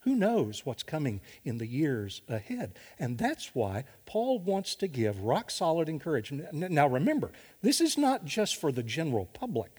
Who 0.00 0.14
knows 0.14 0.66
what's 0.66 0.82
coming 0.82 1.22
in 1.42 1.56
the 1.56 1.66
years 1.66 2.20
ahead? 2.28 2.78
And 2.98 3.16
that's 3.16 3.54
why 3.54 3.84
Paul 4.04 4.40
wants 4.40 4.74
to 4.74 4.88
give 4.88 5.20
rock 5.20 5.50
solid 5.50 5.88
encouragement. 5.88 6.52
Now 6.52 6.86
remember, 6.86 7.32
this 7.62 7.80
is 7.80 7.96
not 7.96 8.26
just 8.26 8.56
for 8.56 8.70
the 8.70 8.82
general 8.82 9.24
public. 9.24 9.70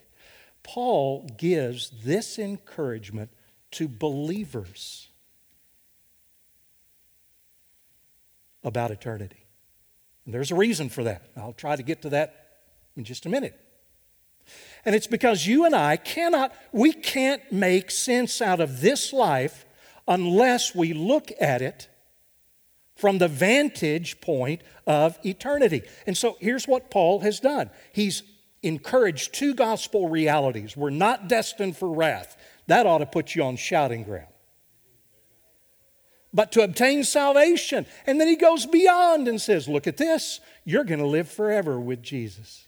Paul 0.64 1.30
gives 1.38 1.92
this 2.04 2.40
encouragement 2.40 3.30
to 3.74 3.88
believers 3.88 5.10
about 8.64 8.90
eternity. 8.90 9.47
And 10.28 10.34
there's 10.34 10.52
a 10.52 10.56
reason 10.56 10.90
for 10.90 11.06
that. 11.06 11.22
I'll 11.38 11.54
try 11.54 11.78
to 11.78 11.84
get 11.84 12.02
to 12.02 12.10
that 12.10 12.50
in 12.98 13.06
just 13.06 13.26
a 13.26 13.30
minute. 13.30 13.58
And 14.84 14.94
it's 14.94 15.08
because 15.08 15.48
you 15.48 15.64
and 15.64 15.74
I 15.74 15.96
cannot, 15.96 16.54
we 16.74 16.92
can't 16.92 17.42
make 17.50 17.90
sense 17.90 18.42
out 18.42 18.60
of 18.60 18.82
this 18.82 19.14
life 19.14 19.66
unless 20.06 20.76
we 20.76 20.92
look 20.92 21.32
at 21.40 21.62
it 21.62 21.88
from 22.98 23.20
the 23.20 23.30
vantage 23.30 24.20
point 24.20 24.64
of 24.86 25.18
eternity. 25.26 25.84
And 26.06 26.18
so 26.18 26.36
here's 26.42 26.68
what 26.68 26.92
Paul 26.92 27.22
has 27.22 27.40
done 27.40 27.70
he's 27.94 28.22
encouraged 28.62 29.34
two 29.34 29.54
gospel 29.54 30.10
realities. 30.10 30.76
We're 30.76 30.90
not 30.90 31.30
destined 31.30 31.78
for 31.78 31.90
wrath. 31.90 32.36
That 32.68 32.86
ought 32.86 32.98
to 32.98 33.06
put 33.06 33.34
you 33.34 33.44
on 33.44 33.56
shouting 33.56 34.04
ground 34.04 34.28
but 36.34 36.52
to 36.54 36.62
obtain 36.62 37.04
salvation. 37.04 37.86
And 38.06 38.20
then 38.20 38.28
he 38.28 38.36
goes 38.36 38.66
beyond 38.66 39.28
and 39.28 39.40
says, 39.42 39.68
Look 39.68 39.88
at 39.88 39.98
this, 39.98 40.40
you're 40.66 40.84
going 40.84 41.00
to 41.00 41.08
live 41.08 41.30
forever 41.30 41.80
with 41.80 42.02
Jesus. 42.02 42.66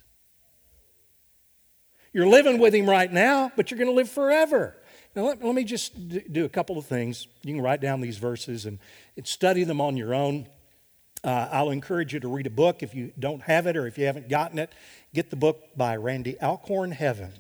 You're 2.12 2.28
living 2.28 2.58
with 2.58 2.74
him 2.74 2.90
right 2.90 3.12
now, 3.12 3.52
but 3.56 3.70
you're 3.70 3.78
going 3.78 3.90
to 3.90 3.96
live 3.96 4.10
forever. 4.10 4.76
Now, 5.16 5.24
let, 5.24 5.44
let 5.44 5.54
me 5.54 5.64
just 5.64 6.32
do 6.32 6.46
a 6.46 6.50
couple 6.50 6.78
of 6.78 6.86
things. 6.86 7.28
You 7.44 7.54
can 7.54 7.62
write 7.62 7.82
down 7.82 8.02
these 8.02 8.18
verses 8.18 8.66
and, 8.66 8.80
and 9.16 9.28
study 9.28 9.64
them 9.64 9.82
on 9.82 9.98
your 9.98 10.14
own. 10.14 10.48
Uh, 11.24 11.50
I'll 11.52 11.72
encourage 11.72 12.14
you 12.14 12.20
to 12.22 12.28
read 12.28 12.48
a 12.48 12.52
book 12.52 12.82
if 12.82 12.96
you 12.96 13.12
don't 13.20 13.42
have 13.42 13.68
it 13.68 13.76
or 13.76 13.86
if 13.86 13.98
you 13.98 14.06
haven't 14.06 14.30
gotten 14.30 14.58
it. 14.58 14.72
Get 15.14 15.30
the 15.30 15.36
book 15.36 15.62
by 15.76 15.96
Randy 15.98 16.40
Alcorn, 16.42 16.92
Heaven. 16.92 17.34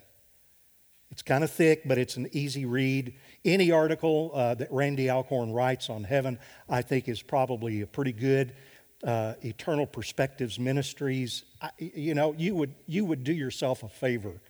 It's 1.11 1.21
kind 1.21 1.43
of 1.43 1.51
thick, 1.51 1.83
but 1.85 1.97
it's 1.97 2.17
an 2.17 2.27
easy 2.31 2.65
read. 2.65 3.15
Any 3.45 3.71
article 3.71 4.31
uh, 4.33 4.55
that 4.55 4.71
Randy 4.71 5.09
Alcorn 5.09 5.53
writes 5.53 5.89
on 5.89 6.03
heaven, 6.03 6.39
I 6.67 6.81
think, 6.81 7.07
is 7.07 7.21
probably 7.21 7.81
a 7.81 7.87
pretty 7.87 8.13
good. 8.13 8.53
Uh, 9.01 9.35
Eternal 9.41 9.85
Perspectives 9.85 10.59
Ministries. 10.59 11.45
I, 11.61 11.69
you 11.77 12.13
know, 12.13 12.33
you 12.37 12.53
would 12.55 12.75
you 12.85 13.05
would 13.05 13.23
do 13.23 13.31
yourself 13.31 13.81
a 13.83 13.87
favor 13.87 14.41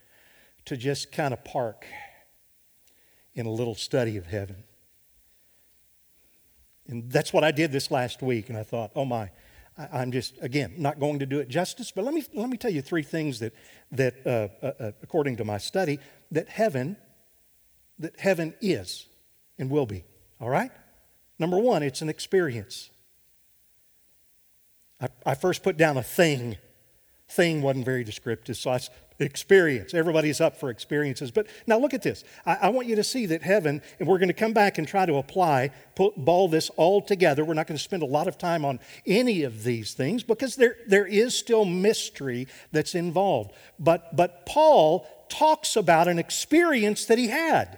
to 0.66 0.76
just 0.76 1.12
kind 1.12 1.34
of 1.34 1.44
park 1.44 1.86
in 3.36 3.46
a 3.46 3.52
little 3.52 3.76
study 3.76 4.18
of 4.18 4.26
heaven. 4.26 4.64
And 6.88 7.12
that's 7.12 7.32
what 7.32 7.44
I 7.44 7.52
did 7.52 7.72
this 7.72 7.92
last 7.92 8.24
week, 8.24 8.50
and 8.50 8.58
I 8.58 8.64
thought, 8.64 8.92
oh 8.96 9.06
my, 9.06 9.30
I, 9.78 10.02
am 10.02 10.12
just 10.12 10.34
again 10.42 10.74
not 10.78 11.00
going 11.00 11.20
to 11.20 11.26
do 11.26 11.40
it 11.40 11.48
justice. 11.48 11.92
But 11.92 12.04
let 12.04 12.14
me 12.14 12.24
let 12.34 12.50
me 12.50 12.58
tell 12.58 12.72
you 12.72 12.82
three 12.82 13.04
things 13.04 13.40
that 13.40 13.54
that 13.92 14.16
uh, 14.26 14.66
uh, 14.66 14.72
uh 14.80 14.92
according 15.04 15.38
to 15.38 15.46
my 15.46 15.58
study 15.58 16.00
that 16.32 16.50
heaven 16.50 16.98
that 18.00 18.20
heaven 18.20 18.54
is 18.62 19.06
and 19.58 19.70
will 19.70 19.86
be. 19.86 20.04
All 20.40 20.50
right? 20.50 20.72
Number 21.38 21.60
one, 21.60 21.84
it's 21.84 22.02
an 22.02 22.10
experience. 22.10 22.90
I, 25.02 25.08
I 25.26 25.36
first 25.36 25.64
put 25.64 25.78
down 25.78 25.98
a 25.98 26.04
thing. 26.04 26.58
Thing 27.30 27.62
wasn't 27.62 27.86
very 27.86 28.04
descriptive, 28.04 28.58
so 28.58 28.72
I 28.72 28.80
experience. 29.20 29.94
Everybody's 29.94 30.40
up 30.40 30.58
for 30.58 30.70
experiences. 30.70 31.32
But 31.32 31.48
now 31.68 31.78
look 31.78 31.94
at 31.94 32.02
this. 32.02 32.24
I, 32.46 32.56
I, 32.64 32.70
want 32.70 32.88
you 32.88 32.96
to 32.96 33.04
see 33.04 33.26
that 33.28 33.44
heaven, 33.44 33.82
and 34.00 34.08
we're 34.08 34.18
going 34.18 34.30
to 34.30 34.34
come 34.34 34.54
back 34.54 34.78
and 34.78 34.88
try 34.88 35.06
to 35.06 35.16
apply, 35.16 35.72
put, 35.96 36.16
ball 36.18 36.48
this 36.48 36.70
all 36.72 37.02
together. 37.02 37.44
We're 37.44 37.54
not 37.54 37.68
going 37.68 37.78
to 37.78 37.84
spend 37.84 38.02
a 38.02 38.08
lot 38.08 38.28
of 38.28 38.38
time 38.38 38.64
on 38.64 38.80
any 39.06 39.44
of 39.44 39.64
these 39.64 39.94
things 39.94 40.24
because 40.24 40.56
there, 40.56 40.78
there 40.88 41.06
is 41.06 41.38
still 41.38 41.66
mystery 41.66 42.48
that's 42.72 42.96
involved. 42.96 43.52
But, 43.78 44.16
but 44.16 44.46
Paul 44.46 45.06
talks 45.30 45.76
about 45.76 46.08
an 46.08 46.18
experience 46.18 47.06
that 47.06 47.18
he 47.18 47.28
had. 47.28 47.78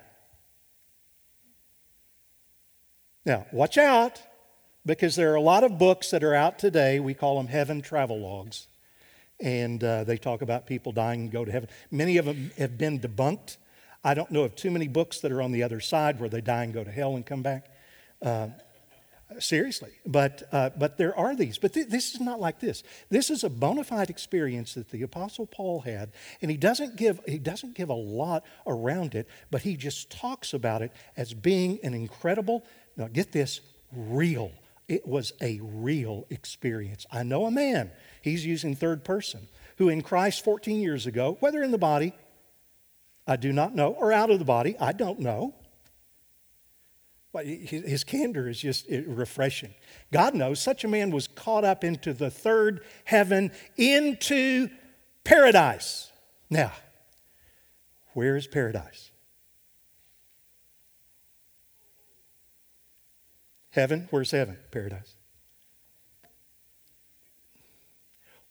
Now, 3.25 3.45
watch 3.51 3.77
out. 3.77 4.21
because 4.85 5.15
there 5.15 5.31
are 5.31 5.35
a 5.35 5.41
lot 5.41 5.63
of 5.63 5.77
books 5.77 6.09
that 6.11 6.23
are 6.23 6.33
out 6.33 6.57
today. 6.57 6.99
We 6.99 7.13
call 7.13 7.37
them 7.37 7.47
heaven 7.47 7.81
travel 7.81 8.19
logs. 8.19 8.67
And 9.39 9.83
uh, 9.83 10.03
they 10.03 10.17
talk 10.17 10.41
about 10.41 10.67
people 10.67 10.91
dying 10.91 11.21
and 11.21 11.31
go 11.31 11.45
to 11.45 11.51
heaven. 11.51 11.69
Many 11.89 12.17
of 12.17 12.25
them 12.25 12.51
have 12.57 12.77
been 12.77 12.99
debunked. 12.99 13.57
I 14.03 14.13
don't 14.13 14.31
know 14.31 14.43
of 14.43 14.55
too 14.55 14.71
many 14.71 14.87
books 14.87 15.19
that 15.21 15.31
are 15.31 15.41
on 15.41 15.51
the 15.51 15.63
other 15.63 15.79
side 15.79 16.19
where 16.19 16.29
they 16.29 16.41
die 16.41 16.63
and 16.63 16.73
go 16.73 16.83
to 16.83 16.91
hell 16.91 17.15
and 17.15 17.25
come 17.25 17.41
back. 17.43 17.69
Uh, 18.21 18.49
seriously, 19.39 19.91
but, 20.05 20.43
uh, 20.51 20.71
but 20.77 20.97
there 20.97 21.15
are 21.15 21.35
these. 21.35 21.57
But 21.57 21.73
th- 21.73 21.87
this 21.87 22.13
is 22.13 22.19
not 22.19 22.39
like 22.39 22.59
this. 22.59 22.83
This 23.09 23.29
is 23.29 23.43
a 23.43 23.49
bona 23.49 23.83
fide 23.83 24.09
experience 24.09 24.73
that 24.73 24.89
the 24.89 25.03
Apostle 25.03 25.45
Paul 25.47 25.81
had, 25.81 26.11
and 26.41 26.51
he 26.51 26.57
doesn't, 26.57 26.95
give, 26.97 27.19
he 27.27 27.39
doesn't 27.39 27.75
give 27.75 27.89
a 27.89 27.95
lot 27.95 28.43
around 28.67 29.15
it, 29.15 29.27
but 29.49 29.61
he 29.61 29.75
just 29.75 30.11
talks 30.11 30.53
about 30.53 30.81
it 30.81 30.91
as 31.15 31.33
being 31.33 31.79
an 31.83 31.93
incredible, 31.93 32.63
now 32.97 33.07
get 33.07 33.31
this, 33.31 33.61
real. 33.95 34.51
It 34.87 35.07
was 35.07 35.33
a 35.41 35.59
real 35.61 36.25
experience. 36.29 37.05
I 37.11 37.23
know 37.23 37.45
a 37.45 37.51
man, 37.51 37.91
he's 38.21 38.45
using 38.45 38.75
third 38.75 39.03
person, 39.03 39.47
who 39.77 39.89
in 39.89 40.01
Christ 40.01 40.43
14 40.43 40.81
years 40.81 41.07
ago, 41.07 41.37
whether 41.39 41.63
in 41.63 41.71
the 41.71 41.77
body, 41.77 42.13
I 43.25 43.35
do 43.37 43.53
not 43.53 43.73
know, 43.73 43.93
or 43.93 44.11
out 44.11 44.29
of 44.29 44.39
the 44.39 44.45
body, 44.45 44.75
I 44.79 44.91
don't 44.91 45.19
know. 45.19 45.55
But 47.33 47.45
his 47.45 48.03
candor 48.03 48.49
is 48.49 48.59
just 48.59 48.87
refreshing. 48.89 49.73
God 50.11 50.35
knows 50.35 50.59
such 50.59 50.83
a 50.83 50.89
man 50.89 51.11
was 51.11 51.29
caught 51.29 51.63
up 51.63 51.85
into 51.85 52.13
the 52.13 52.29
third 52.29 52.83
heaven, 53.05 53.51
into 53.77 54.69
paradise. 55.23 56.11
Now, 56.49 56.73
where 58.13 58.35
is 58.35 58.47
paradise? 58.47 59.10
Heaven, 63.71 64.07
where's 64.11 64.31
heaven? 64.31 64.57
Paradise. 64.69 65.15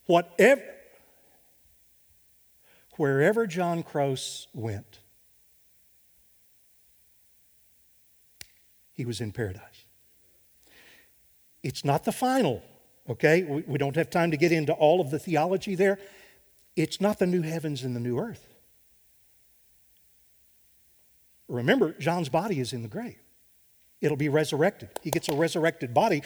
Whatever, 0.07 0.63
wherever 2.97 3.47
John 3.47 3.83
Croce 3.83 4.49
went, 4.53 4.99
he 8.93 9.05
was 9.05 9.21
in 9.21 9.31
paradise. 9.31 9.85
It's 11.63 11.85
not 11.85 12.05
the 12.05 12.13
final, 12.13 12.63
okay? 13.09 13.43
We, 13.43 13.63
we 13.67 13.79
don't 13.79 13.95
have 13.97 14.11
time 14.11 14.31
to 14.31 14.37
get 14.37 14.53
into 14.53 14.73
all 14.73 15.01
of 15.01 15.11
the 15.11 15.19
theology 15.19 15.75
there. 15.75 15.99
It's 16.77 17.01
not 17.01 17.19
the 17.19 17.27
new 17.27 17.43
heavens 17.43 17.83
and 17.83 17.95
the 17.95 18.01
new 18.01 18.19
earth. 18.19 18.47
Remember, 21.47 21.93
John's 21.93 22.29
body 22.29 22.59
is 22.59 22.73
in 22.73 22.83
the 22.83 22.89
grave. 22.89 23.19
It'll 24.01 24.17
be 24.17 24.29
resurrected. 24.29 24.91
He 25.03 25.11
gets 25.11 25.29
a 25.29 25.35
resurrected 25.35 25.93
body 25.93 26.23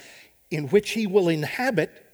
in 0.50 0.68
which 0.68 0.90
he 0.90 1.06
will 1.06 1.28
inhabit 1.28 2.04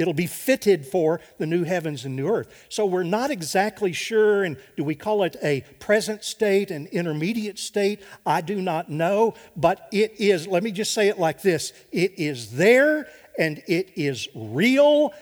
It'll 0.00 0.14
be 0.14 0.26
fitted 0.26 0.86
for 0.86 1.20
the 1.36 1.44
new 1.44 1.64
heavens 1.64 2.06
and 2.06 2.16
new 2.16 2.26
earth. 2.26 2.66
So 2.70 2.86
we're 2.86 3.02
not 3.02 3.30
exactly 3.30 3.92
sure, 3.92 4.44
and 4.44 4.56
do 4.74 4.82
we 4.82 4.94
call 4.94 5.24
it 5.24 5.36
a 5.42 5.60
present 5.78 6.24
state, 6.24 6.70
an 6.70 6.86
intermediate 6.86 7.58
state? 7.58 8.02
I 8.24 8.40
do 8.40 8.62
not 8.62 8.88
know, 8.88 9.34
but 9.56 9.88
it 9.92 10.14
is, 10.18 10.46
let 10.46 10.62
me 10.62 10.72
just 10.72 10.94
say 10.94 11.08
it 11.08 11.18
like 11.18 11.42
this 11.42 11.74
it 11.92 12.18
is 12.18 12.52
there 12.52 13.08
and 13.38 13.62
it 13.66 13.92
is 13.94 14.26
real, 14.34 15.12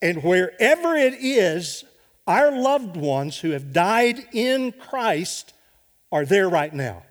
and 0.00 0.22
wherever 0.22 0.94
it 0.94 1.14
is, 1.14 1.84
our 2.28 2.52
loved 2.52 2.96
ones 2.96 3.38
who 3.38 3.50
have 3.50 3.72
died 3.72 4.24
in 4.32 4.70
Christ 4.70 5.52
are 6.12 6.24
there 6.24 6.48
right 6.48 6.72
now. 6.72 7.02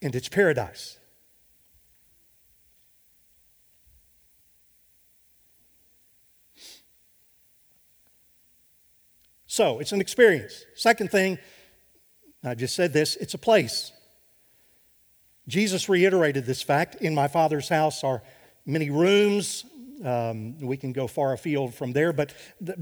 And 0.00 0.14
it's 0.14 0.28
paradise. 0.28 0.98
So 9.46 9.80
it's 9.80 9.90
an 9.90 10.00
experience. 10.00 10.64
Second 10.76 11.10
thing, 11.10 11.36
I 12.44 12.54
just 12.54 12.76
said 12.76 12.92
this, 12.92 13.16
it's 13.16 13.34
a 13.34 13.38
place. 13.38 13.90
Jesus 15.48 15.88
reiterated 15.88 16.46
this 16.46 16.62
fact 16.62 16.96
In 16.96 17.14
my 17.14 17.26
Father's 17.26 17.68
house 17.68 18.04
are 18.04 18.22
many 18.66 18.90
rooms. 18.90 19.64
Um, 20.04 20.58
we 20.60 20.76
can 20.76 20.92
go 20.92 21.08
far 21.08 21.32
afield 21.32 21.74
from 21.74 21.92
there, 21.92 22.12
but 22.12 22.34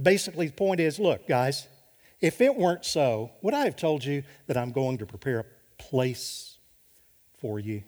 basically, 0.02 0.48
the 0.48 0.52
point 0.52 0.80
is 0.80 0.98
look, 0.98 1.26
guys, 1.26 1.66
if 2.20 2.42
it 2.42 2.54
weren't 2.54 2.84
so, 2.84 3.30
would 3.40 3.54
I 3.54 3.64
have 3.64 3.76
told 3.76 4.04
you 4.04 4.22
that 4.46 4.58
I'm 4.58 4.72
going 4.72 4.98
to 4.98 5.06
prepare 5.06 5.40
a 5.40 5.82
place 5.82 6.55
for 7.46 7.60
you? 7.60 7.84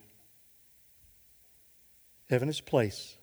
Heaven 2.29 2.47
is 2.47 2.61
a 2.61 2.63
place, 2.63 3.17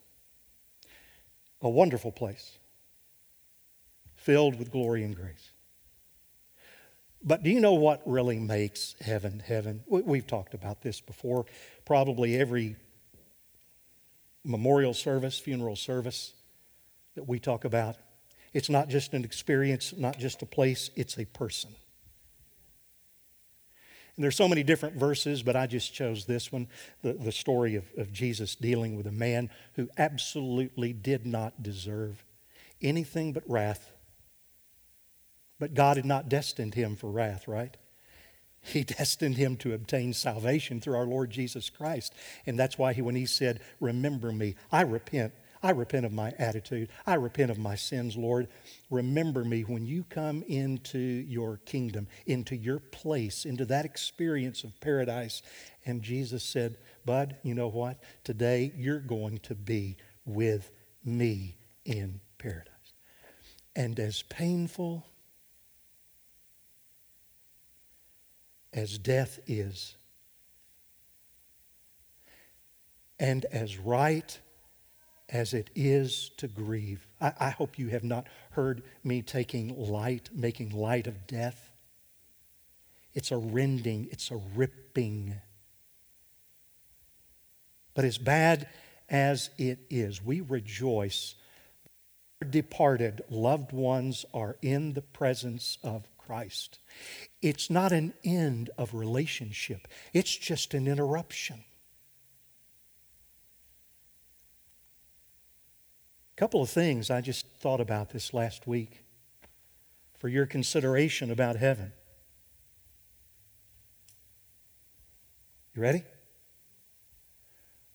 a 1.63 1.69
wonderful 1.69 2.13
place, 2.13 2.59
filled 4.17 4.59
with 4.59 4.71
glory 4.71 5.03
and 5.03 5.17
grace. 5.17 5.53
But 7.23 7.43
do 7.43 7.49
you 7.49 7.61
know 7.61 7.73
what 7.73 8.03
really 8.05 8.39
makes 8.39 8.97
heaven 9.01 9.43
heaven? 9.45 9.83
We've 9.89 10.27
talked 10.27 10.53
about 10.53 10.83
this 10.83 11.01
before. 11.01 11.47
Probably 11.87 12.39
every 12.39 12.77
memorial 14.45 14.93
service, 14.93 15.39
funeral 15.39 15.77
service 15.77 16.35
that 17.15 17.27
we 17.27 17.39
talk 17.39 17.65
about, 17.65 17.97
it's 18.53 18.69
not 18.69 18.91
just 18.91 19.15
an 19.15 19.25
experience, 19.25 19.95
not 19.97 20.19
just 20.19 20.43
a 20.43 20.47
place, 20.47 20.91
it's 20.97 21.19
a 21.19 21.25
person. 21.25 21.75
And 24.17 24.25
there's 24.25 24.37
so 24.37 24.49
many 24.49 24.63
different 24.63 24.97
verses, 24.97 25.43
but 25.43 25.57
I 25.57 25.67
just 25.67 25.93
chose 25.93 26.25
this 26.25 26.51
one 26.51 26.69
the, 27.03 27.13
the 27.13 27.33
story 27.33 27.75
of, 27.75 27.85
of 27.99 28.13
Jesus 28.13 28.55
dealing 28.55 28.97
with 28.97 29.07
a 29.07 29.13
man 29.13 29.51
who 29.75 29.89
absolutely 29.99 30.93
did 30.93 31.27
not 31.27 31.63
deserve 31.63 32.25
anything 32.81 33.33
but 33.33 33.43
wrath 33.47 33.93
but 35.59 35.75
God 35.75 35.97
had 35.97 36.07
not 36.07 36.29
destined 36.29 36.75
him 36.75 36.97
for 36.97 37.11
wrath, 37.11 37.49
right? 37.49 37.77
He 38.61 38.85
destined 38.85 39.37
him 39.37 39.57
to 39.59 39.75
obtain 39.75 40.13
salvation 40.13 40.81
through 40.81 40.97
our 40.97 41.07
Lord 41.07 41.31
Jesus 41.31 41.71
Christ. 41.71 42.15
And 42.47 42.59
that's 42.59 42.79
why 42.79 42.93
he, 42.93 43.03
when 43.03 43.15
he 43.15 43.27
said, 43.27 43.61
Remember 43.81 44.33
me, 44.33 44.57
I 44.71 44.83
repent. 44.83 45.33
I 45.67 45.71
repent 45.71 46.07
of 46.07 46.13
my 46.13 46.33
attitude. 46.39 46.91
I 47.07 47.15
repent 47.15 47.51
of 47.51 47.59
my 47.59 47.75
sins, 47.75 48.17
Lord. 48.17 48.47
Remember 48.89 49.45
me 49.45 49.63
when 49.63 49.85
you 49.85 50.05
come 50.05 50.45
into 50.45 50.97
your 50.97 51.57
kingdom, 51.65 52.07
into 52.25 52.55
your 52.55 52.79
place, 52.79 53.45
into 53.45 53.65
that 53.65 53.85
experience 53.85 54.63
of 54.63 54.79
paradise. 54.81 55.43
And 55.85 56.03
Jesus 56.03 56.45
said, 56.45 56.79
Bud, 57.05 57.39
you 57.43 57.53
know 57.53 57.67
what? 57.67 57.99
Today 58.23 58.73
you're 58.77 59.01
going 59.01 59.39
to 59.39 59.57
be 59.57 59.97
with 60.25 60.71
me 61.05 61.57
in 61.85 62.21
paradise. 62.39 62.71
And 63.75 63.99
as 63.99 64.23
painful 64.23 65.05
as 68.73 68.99
death 68.99 69.41
is, 69.49 69.97
and 73.19 73.45
as 73.47 73.79
right 73.79 74.39
as 75.29 75.53
it 75.53 75.71
is 75.75 76.31
to 76.37 76.49
grieve. 76.49 77.07
I, 77.21 77.33
I, 77.39 77.51
hope 77.51 77.79
you 77.79 77.89
have 77.89 78.05
not 78.05 78.27
heard 78.51 78.83
me 79.03 79.23
taking 79.23 79.77
light, 79.77 80.31
making 80.33 80.71
light 80.71 81.07
of 81.07 81.27
death. 81.27 81.71
It's 83.13 83.33
a 83.33 83.37
rending, 83.37 84.09
it's 84.13 84.31
a 84.31 84.41
ripping. 84.55 85.35
But 87.95 88.05
as 88.05 88.19
bad 88.19 88.69
as 89.09 89.51
it 89.59 89.81
is, 89.91 90.23
we 90.25 90.41
rejoice. 90.41 91.35
Departed 92.49 93.23
loved 93.31 93.73
ones 93.73 94.27
are 94.35 94.57
in 94.61 94.93
the 94.93 95.03
presence 95.03 95.79
of 95.83 96.07
Christ. 96.19 96.79
It's 97.41 97.71
not 97.71 97.93
an 97.93 98.13
end 98.23 98.71
of 98.77 98.95
relationship, 98.95 99.89
it's 100.13 100.37
just 100.37 100.75
an 100.75 100.87
interruption. 100.87 101.65
Couple 106.37 106.61
of 106.61 106.69
things 106.69 107.11
I 107.11 107.23
just 107.23 107.47
thought 107.61 107.81
about 107.81 108.11
this 108.11 108.35
last 108.35 108.67
week 108.67 109.03
for 110.19 110.29
your 110.29 110.45
consideration 110.45 111.31
about 111.31 111.57
heaven. 111.57 111.93
You 115.75 115.81
ready? 115.81 116.05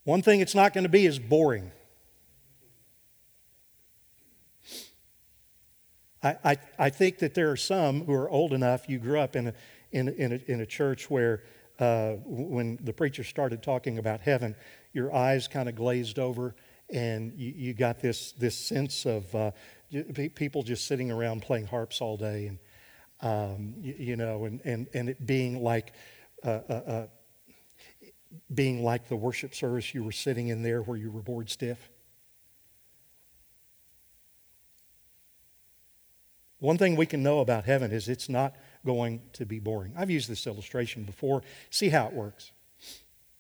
One 0.06 0.24
thing 0.24 0.39
it's 0.39 0.56
not 0.56 0.74
going 0.74 0.86
to 0.86 0.89
be 0.89 1.06
is 1.06 1.20
boring. 1.20 1.72
I, 6.24 6.38
I, 6.44 6.58
I 6.80 6.89
think 6.89 7.20
that 7.20 7.36
there 7.36 7.52
are 7.52 7.58
some 7.58 8.06
who 8.06 8.14
are 8.14 8.30
old 8.30 8.54
enough, 8.54 8.89
you 8.89 8.98
grew 8.98 9.20
up 9.20 9.36
in 9.36 9.48
a, 9.50 9.54
in, 9.92 10.10
in 10.10 10.32
a, 10.34 10.52
in 10.52 10.62
a 10.62 10.66
church 10.66 11.12
where 11.12 11.44
uh, 11.78 12.14
when 12.26 12.80
the 12.82 12.94
preacher 12.94 13.24
started 13.24 13.62
talking 13.62 14.00
about 14.00 14.22
heaven, 14.22 14.56
your 14.94 15.14
eyes 15.14 15.48
kind 15.48 15.70
of 15.70 15.76
glazed 15.76 16.18
over 16.18 16.56
and 16.92 17.34
you, 17.36 17.54
you 17.56 17.74
got 17.74 18.00
this, 18.00 18.34
this 18.34 18.56
sense 18.56 19.06
of 19.06 19.34
uh, 19.36 19.52
people 20.36 20.64
just 20.64 20.88
sitting 20.88 21.12
around 21.12 21.42
playing 21.42 21.68
harps 21.68 22.02
all 22.02 22.18
day 22.18 22.48
and, 22.48 22.60
um, 23.22 23.76
you, 23.80 23.96
you, 23.98 24.16
know, 24.16 24.46
and, 24.46 24.62
and, 24.66 24.88
and 24.94 25.10
it 25.10 25.26
being 25.26 25.64
like 25.64 25.94
uh, 26.44 26.60
uh, 26.70 26.74
uh 26.74 27.08
being 28.54 28.84
like 28.84 29.08
the 29.08 29.16
worship 29.16 29.54
service 29.54 29.94
you 29.94 30.04
were 30.04 30.12
sitting 30.12 30.48
in 30.48 30.64
there 30.64 30.82
where 30.82 30.98
you 30.98 31.12
were 31.12 31.22
bored 31.22 31.50
stiff? 31.50 31.89
One 36.60 36.78
thing 36.78 36.96
we 36.96 37.08
can 37.08 37.24
know 37.24 37.39
about 37.39 37.66
heaven 37.66 37.92
is 37.92 38.08
it's 38.08 38.30
not 38.30 38.56
going 38.86 39.22
to 39.34 39.46
be 39.46 39.60
boring. 39.60 39.94
I've 39.98 40.12
used 40.12 40.30
this 40.30 40.46
illustration 40.46 41.04
before. 41.04 41.42
See 41.72 41.89
how 41.89 42.08
it 42.08 42.14
works. 42.14 42.52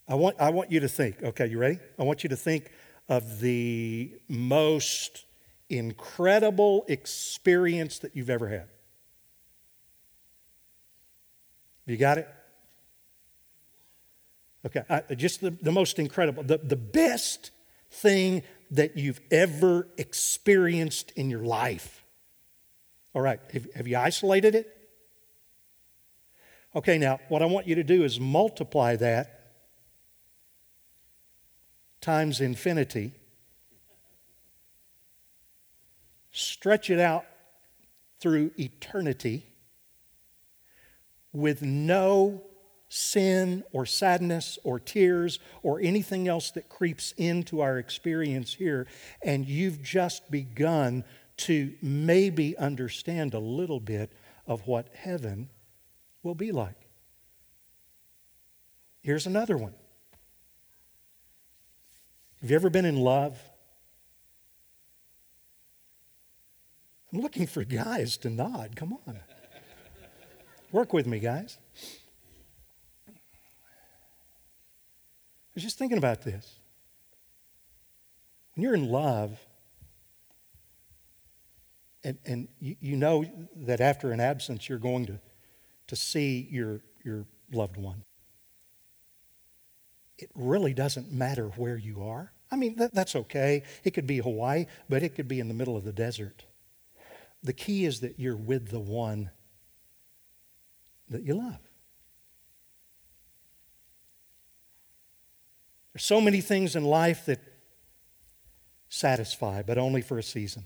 I 0.07 0.15
want, 0.15 0.37
I 0.39 0.49
want 0.49 0.71
you 0.71 0.79
to 0.79 0.89
think, 0.89 1.21
okay, 1.21 1.45
you 1.45 1.59
ready? 1.59 1.79
I 1.99 2.03
want 2.03 2.23
you 2.23 2.29
to 2.29 2.35
think 2.35 2.71
of 3.11 3.41
the 3.41 4.09
most 4.29 5.25
incredible 5.69 6.85
experience 6.87 7.99
that 7.99 8.15
you've 8.15 8.29
ever 8.29 8.47
had. 8.47 8.69
You 11.85 11.97
got 11.97 12.19
it? 12.19 12.29
Okay, 14.65 14.83
I, 14.89 15.13
just 15.15 15.41
the, 15.41 15.49
the 15.49 15.73
most 15.73 15.99
incredible, 15.99 16.43
the, 16.43 16.59
the 16.59 16.77
best 16.77 17.51
thing 17.89 18.43
that 18.71 18.95
you've 18.95 19.19
ever 19.29 19.89
experienced 19.97 21.11
in 21.17 21.29
your 21.29 21.43
life. 21.43 22.05
All 23.13 23.21
right, 23.21 23.41
have, 23.51 23.67
have 23.75 23.87
you 23.89 23.97
isolated 23.97 24.55
it? 24.55 24.73
Okay, 26.77 26.97
now 26.97 27.19
what 27.27 27.41
I 27.41 27.45
want 27.45 27.67
you 27.67 27.75
to 27.75 27.83
do 27.83 28.05
is 28.05 28.21
multiply 28.21 28.95
that 28.95 29.40
times 32.01 32.41
infinity, 32.41 33.13
stretch 36.31 36.89
it 36.89 36.99
out 36.99 37.25
through 38.19 38.51
eternity 38.59 39.45
with 41.33 41.61
no 41.61 42.41
sin 42.89 43.63
or 43.71 43.85
sadness 43.85 44.59
or 44.63 44.79
tears 44.79 45.39
or 45.63 45.79
anything 45.79 46.27
else 46.27 46.51
that 46.51 46.67
creeps 46.67 47.13
into 47.17 47.61
our 47.61 47.77
experience 47.77 48.53
here, 48.53 48.85
and 49.23 49.47
you've 49.47 49.81
just 49.81 50.29
begun 50.29 51.03
to 51.37 51.73
maybe 51.81 52.57
understand 52.57 53.33
a 53.33 53.39
little 53.39 53.79
bit 53.79 54.11
of 54.45 54.67
what 54.67 54.89
heaven 54.93 55.49
will 56.21 56.35
be 56.35 56.51
like. 56.51 56.75
Here's 59.01 59.25
another 59.25 59.57
one. 59.57 59.73
Have 62.41 62.49
you 62.49 62.55
ever 62.55 62.71
been 62.71 62.85
in 62.85 62.97
love? 62.97 63.39
I'm 67.13 67.21
looking 67.21 67.45
for 67.45 67.63
guys 67.63 68.17
to 68.17 68.29
nod. 68.29 68.75
Come 68.75 68.97
on. 69.05 69.19
Work 70.71 70.91
with 70.91 71.05
me, 71.05 71.19
guys. 71.19 71.57
I 73.07 73.13
was 75.53 75.63
just 75.63 75.77
thinking 75.77 75.99
about 75.99 76.23
this. 76.23 76.55
When 78.55 78.63
you're 78.63 78.73
in 78.73 78.89
love, 78.89 79.37
and, 82.03 82.17
and 82.25 82.47
you, 82.59 82.75
you 82.79 82.95
know 82.95 83.25
that 83.55 83.81
after 83.81 84.11
an 84.11 84.19
absence, 84.19 84.67
you're 84.67 84.79
going 84.79 85.05
to, 85.05 85.19
to 85.87 85.95
see 85.95 86.47
your, 86.49 86.81
your 87.03 87.25
loved 87.51 87.77
one. 87.77 88.03
It 90.21 90.29
really 90.35 90.73
doesn't 90.73 91.11
matter 91.11 91.47
where 91.47 91.77
you 91.77 92.03
are. 92.03 92.31
I 92.51 92.55
mean, 92.55 92.75
that, 92.75 92.93
that's 92.93 93.15
okay. 93.15 93.63
It 93.83 93.91
could 93.91 94.05
be 94.05 94.17
Hawaii, 94.17 94.67
but 94.87 95.01
it 95.03 95.15
could 95.15 95.27
be 95.27 95.39
in 95.39 95.47
the 95.47 95.53
middle 95.53 95.75
of 95.75 95.83
the 95.83 95.93
desert. 95.93 96.45
The 97.43 97.53
key 97.53 97.85
is 97.85 98.01
that 98.01 98.19
you're 98.19 98.37
with 98.37 98.69
the 98.69 98.79
one 98.79 99.31
that 101.09 101.23
you 101.23 101.33
love. 101.33 101.57
There's 105.93 106.05
so 106.05 106.21
many 106.21 106.39
things 106.39 106.75
in 106.75 106.83
life 106.83 107.25
that 107.25 107.39
satisfy, 108.89 109.63
but 109.63 109.77
only 109.77 110.01
for 110.01 110.19
a 110.19 110.23
season. 110.23 110.65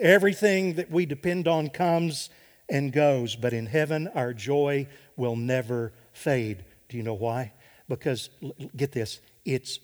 Everything 0.00 0.74
that 0.74 0.90
we 0.90 1.04
depend 1.04 1.48
on 1.48 1.68
comes 1.68 2.30
and 2.68 2.92
goes, 2.92 3.34
but 3.34 3.52
in 3.52 3.66
heaven, 3.66 4.08
our 4.14 4.32
joy 4.32 4.86
will 5.16 5.36
never 5.36 5.92
fade. 6.12 6.64
Do 6.92 6.98
you 6.98 7.02
know 7.02 7.14
why? 7.14 7.54
Because, 7.88 8.28
get 8.76 8.92
this, 8.92 9.18
it's, 9.46 9.80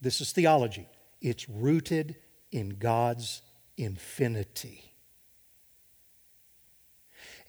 this 0.00 0.20
is 0.20 0.30
theology, 0.30 0.88
it's 1.20 1.48
rooted 1.48 2.14
in 2.52 2.76
God's 2.78 3.42
infinity. 3.76 4.94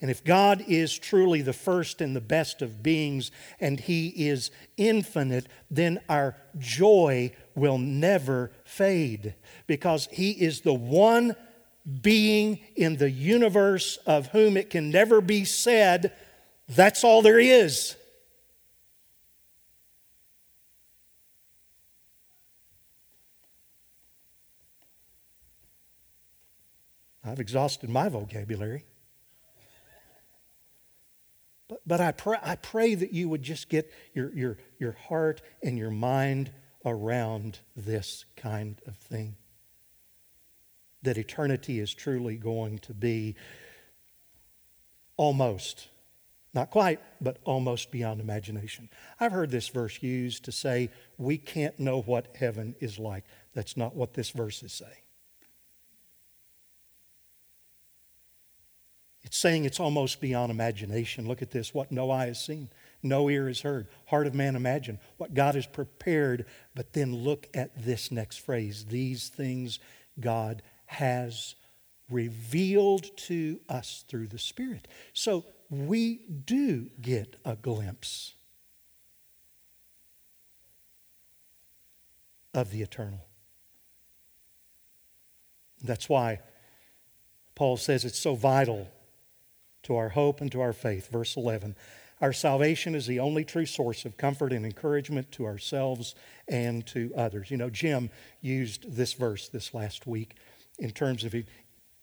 And 0.02 0.10
if 0.10 0.24
God 0.24 0.66
is 0.68 0.98
truly 0.98 1.44
the 1.44 1.54
first 1.54 2.02
and 2.02 2.16
the 2.16 2.22
best 2.22 2.64
of 2.64 2.82
beings 2.82 3.30
and 3.60 3.80
He 3.80 4.08
is 4.08 4.50
infinite, 4.78 5.48
then 5.70 6.00
our 6.10 6.36
joy 6.58 7.34
will 7.54 7.78
never 7.78 8.52
fade 8.66 9.36
because 9.68 10.10
He 10.12 10.32
is 10.32 10.62
the 10.62 10.74
one 10.74 11.36
being 12.02 12.60
in 12.76 12.98
the 12.98 13.12
universe 13.12 13.98
of 14.08 14.28
whom 14.28 14.58
it 14.58 14.72
can 14.72 14.90
never 14.90 15.22
be 15.22 15.46
said, 15.46 16.14
that's 16.68 17.04
all 17.04 17.22
there 17.22 17.40
is. 17.40 17.96
I've 27.24 27.40
exhausted 27.40 27.90
my 27.90 28.10
vocabulary. 28.10 28.86
But, 31.70 31.82
but 31.88 32.02
I, 32.02 32.12
pray, 32.12 32.38
I 32.42 32.56
pray 32.56 32.96
that 32.96 33.14
you 33.14 33.30
would 33.30 33.42
just 33.42 33.70
get 33.70 33.92
your, 34.14 34.34
your, 34.34 34.58
your 34.80 34.92
heart 34.92 35.42
and 35.62 35.78
your 35.78 35.92
mind 35.92 36.52
around 36.86 37.60
this 37.76 38.26
kind 38.36 38.82
of 38.86 38.98
thing. 38.98 39.38
That 41.04 41.18
eternity 41.18 41.80
is 41.80 41.94
truly 41.94 42.36
going 42.36 42.80
to 42.80 42.94
be 42.94 43.36
almost, 45.16 45.88
not 46.54 46.70
quite, 46.70 47.00
but 47.22 47.38
almost 47.46 47.92
beyond 47.92 48.20
imagination. 48.20 48.90
I've 49.20 49.32
heard 49.32 49.50
this 49.50 49.70
verse 49.70 50.02
used 50.02 50.46
to 50.46 50.52
say 50.52 50.90
we 51.18 51.38
can't 51.38 51.80
know 51.80 52.02
what 52.02 52.36
heaven 52.36 52.76
is 52.80 53.00
like. 53.00 53.24
That's 53.54 53.78
not 53.78 53.96
what 53.96 54.14
this 54.14 54.32
verse 54.32 54.64
is 54.64 54.74
saying. 54.74 55.03
Saying 59.34 59.66
it's 59.66 59.80
almost 59.80 60.22
beyond 60.22 60.52
imagination. 60.52 61.28
Look 61.28 61.42
at 61.42 61.50
this 61.50 61.74
what 61.74 61.92
no 61.92 62.12
eye 62.12 62.28
has 62.28 62.40
seen, 62.40 62.70
no 63.02 63.32
ear 63.32 63.48
has 63.48 63.62
heard, 63.62 63.88
heart 64.06 64.28
of 64.28 64.36
man 64.36 64.56
imagined, 64.56 65.00
what 65.18 65.34
God 65.34 65.56
has 65.56 65.66
prepared. 65.66 66.46
But 66.76 66.94
then 66.94 67.16
look 67.16 67.50
at 67.56 67.84
this 67.84 68.12
next 68.12 68.38
phrase 68.38 68.86
these 68.86 69.30
things 69.30 69.80
God 70.20 70.62
has 70.86 71.56
revealed 72.12 73.06
to 73.18 73.60
us 73.68 74.06
through 74.08 74.28
the 74.28 74.38
Spirit. 74.38 74.88
So 75.14 75.46
we 75.72 76.18
do 76.46 76.92
get 77.02 77.36
a 77.44 77.56
glimpse 77.56 78.36
of 82.54 82.70
the 82.70 82.84
eternal. 82.84 83.26
That's 85.82 86.08
why 86.08 86.42
Paul 87.56 87.78
says 87.78 88.06
it's 88.06 88.20
so 88.20 88.36
vital 88.36 88.88
to 89.84 89.96
our 89.96 90.10
hope 90.10 90.42
and 90.42 90.52
to 90.52 90.62
our 90.62 90.74
faith. 90.74 91.10
Verse 91.10 91.36
11 91.36 91.76
Our 92.22 92.34
salvation 92.34 92.96
is 92.96 93.08
the 93.08 93.20
only 93.20 93.46
true 93.46 93.66
source 93.66 94.06
of 94.06 94.18
comfort 94.18 94.52
and 94.52 94.66
encouragement 94.66 95.32
to 95.34 95.46
ourselves 95.46 96.16
and 96.48 96.86
to 96.88 97.12
others. 97.16 97.52
You 97.52 97.58
know, 97.58 97.70
Jim 97.70 98.10
used 98.42 98.96
this 98.96 99.14
verse 99.14 99.50
this 99.50 99.74
last 99.74 100.08
week 100.08 100.36
in 100.80 100.92
terms 100.92 101.24
of 101.24 101.36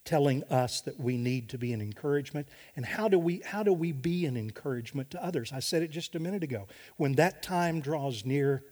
telling 0.05 0.43
us 0.45 0.81
that 0.81 0.99
we 0.99 1.17
need 1.17 1.49
to 1.51 1.59
be 1.59 1.73
an 1.73 1.81
encouragement 1.81 2.49
and 2.75 2.87
how 2.87 3.07
do 3.07 3.19
we 3.19 3.43
how 3.45 3.63
do 3.63 3.73
we 3.73 3.93
be 3.93 4.25
an 4.25 4.37
encouragement 4.37 5.11
to 5.11 5.23
others 5.23 5.53
i 5.53 5.61
said 5.61 5.83
it 5.83 5.91
just 5.91 6.15
a 6.15 6.19
minute 6.19 6.43
ago 6.43 6.67
when 6.97 7.13
that 7.13 7.43
time 7.43 7.81
draws 7.81 8.25
near 8.25 8.65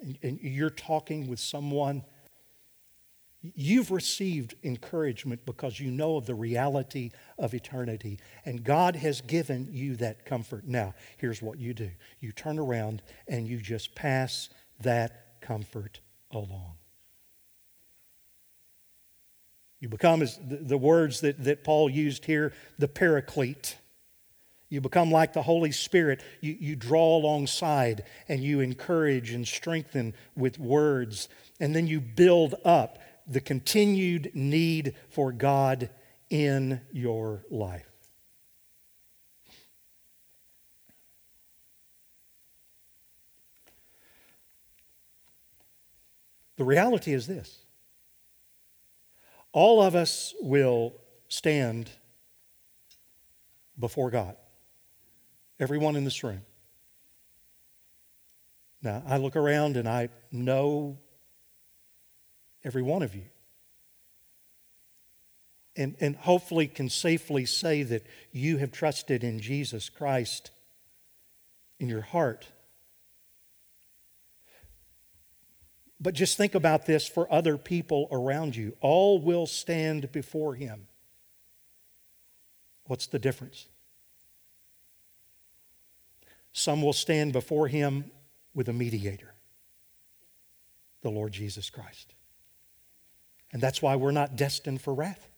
and, 0.00 0.18
and 0.22 0.40
you're 0.42 0.68
talking 0.68 1.28
with 1.28 1.38
someone 1.38 2.02
You've 3.54 3.90
received 3.90 4.54
encouragement 4.62 5.44
because 5.46 5.78
you 5.78 5.90
know 5.90 6.16
of 6.16 6.26
the 6.26 6.34
reality 6.34 7.10
of 7.38 7.54
eternity, 7.54 8.18
and 8.44 8.64
God 8.64 8.96
has 8.96 9.20
given 9.20 9.68
you 9.70 9.96
that 9.96 10.24
comfort. 10.24 10.66
Now, 10.66 10.94
here's 11.18 11.42
what 11.42 11.58
you 11.58 11.74
do 11.74 11.90
you 12.20 12.32
turn 12.32 12.58
around 12.58 13.02
and 13.28 13.46
you 13.46 13.58
just 13.58 13.94
pass 13.94 14.48
that 14.80 15.40
comfort 15.40 16.00
along. 16.30 16.76
You 19.78 19.88
become, 19.88 20.22
as 20.22 20.38
the 20.42 20.78
words 20.78 21.20
that, 21.20 21.44
that 21.44 21.62
Paul 21.62 21.90
used 21.90 22.24
here, 22.24 22.52
the 22.78 22.88
paraclete. 22.88 23.76
You 24.68 24.80
become 24.80 25.12
like 25.12 25.32
the 25.32 25.42
Holy 25.42 25.70
Spirit. 25.70 26.22
You, 26.40 26.56
you 26.58 26.74
draw 26.74 27.16
alongside 27.18 28.02
and 28.28 28.42
you 28.42 28.60
encourage 28.60 29.30
and 29.30 29.46
strengthen 29.46 30.14
with 30.34 30.58
words. 30.58 31.28
And 31.60 31.76
then 31.76 31.86
you 31.86 32.00
build 32.00 32.56
up 32.64 32.98
the 33.26 33.40
continued 33.40 34.30
need 34.34 34.94
for 35.08 35.32
God 35.32 35.90
in 36.30 36.80
your 36.92 37.44
life. 37.50 37.86
The 46.56 46.64
reality 46.64 47.12
is 47.12 47.26
this 47.26 47.64
all 49.52 49.82
of 49.82 49.94
us 49.94 50.34
will 50.40 50.94
stand 51.28 51.90
before 53.78 54.10
God, 54.10 54.36
everyone 55.60 55.96
in 55.96 56.04
this 56.04 56.22
room. 56.22 56.42
Now, 58.82 59.02
I 59.06 59.16
look 59.16 59.36
around 59.36 59.76
and 59.76 59.88
I 59.88 60.10
know 60.30 60.98
every 62.66 62.82
one 62.82 63.02
of 63.02 63.14
you. 63.14 63.22
And, 65.76 65.94
and 66.00 66.16
hopefully 66.16 66.66
can 66.66 66.88
safely 66.88 67.46
say 67.46 67.82
that 67.84 68.04
you 68.32 68.56
have 68.58 68.72
trusted 68.72 69.22
in 69.22 69.40
Jesus 69.40 69.88
Christ 69.88 70.50
in 71.78 71.88
your 71.88 72.00
heart. 72.00 72.48
But 76.00 76.14
just 76.14 76.36
think 76.36 76.54
about 76.54 76.86
this 76.86 77.06
for 77.06 77.32
other 77.32 77.56
people 77.56 78.08
around 78.10 78.56
you. 78.56 78.76
All 78.80 79.20
will 79.20 79.46
stand 79.46 80.10
before 80.12 80.54
Him. 80.54 80.88
What's 82.86 83.06
the 83.06 83.18
difference? 83.18 83.66
Some 86.52 86.82
will 86.82 86.92
stand 86.94 87.32
before 87.32 87.68
Him 87.68 88.10
with 88.54 88.68
a 88.68 88.72
mediator, 88.72 89.34
the 91.02 91.10
Lord 91.10 91.32
Jesus 91.32 91.68
Christ. 91.68 92.14
And 93.56 93.62
that's 93.62 93.80
why 93.80 93.96
we're 93.96 94.10
not 94.10 94.36
destined 94.36 94.82
for 94.82 94.92
wrath. 94.92 95.30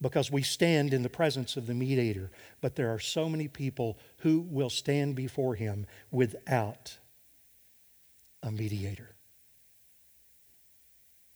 Because 0.00 0.30
we 0.30 0.40
stand 0.40 0.94
in 0.94 1.02
the 1.02 1.10
presence 1.10 1.58
of 1.58 1.66
the 1.66 1.74
mediator. 1.74 2.30
But 2.62 2.76
there 2.76 2.94
are 2.94 2.98
so 2.98 3.28
many 3.28 3.46
people 3.46 3.98
who 4.20 4.40
will 4.40 4.70
stand 4.70 5.14
before 5.14 5.54
him 5.54 5.86
without 6.10 6.96
a 8.42 8.50
mediator. 8.50 9.14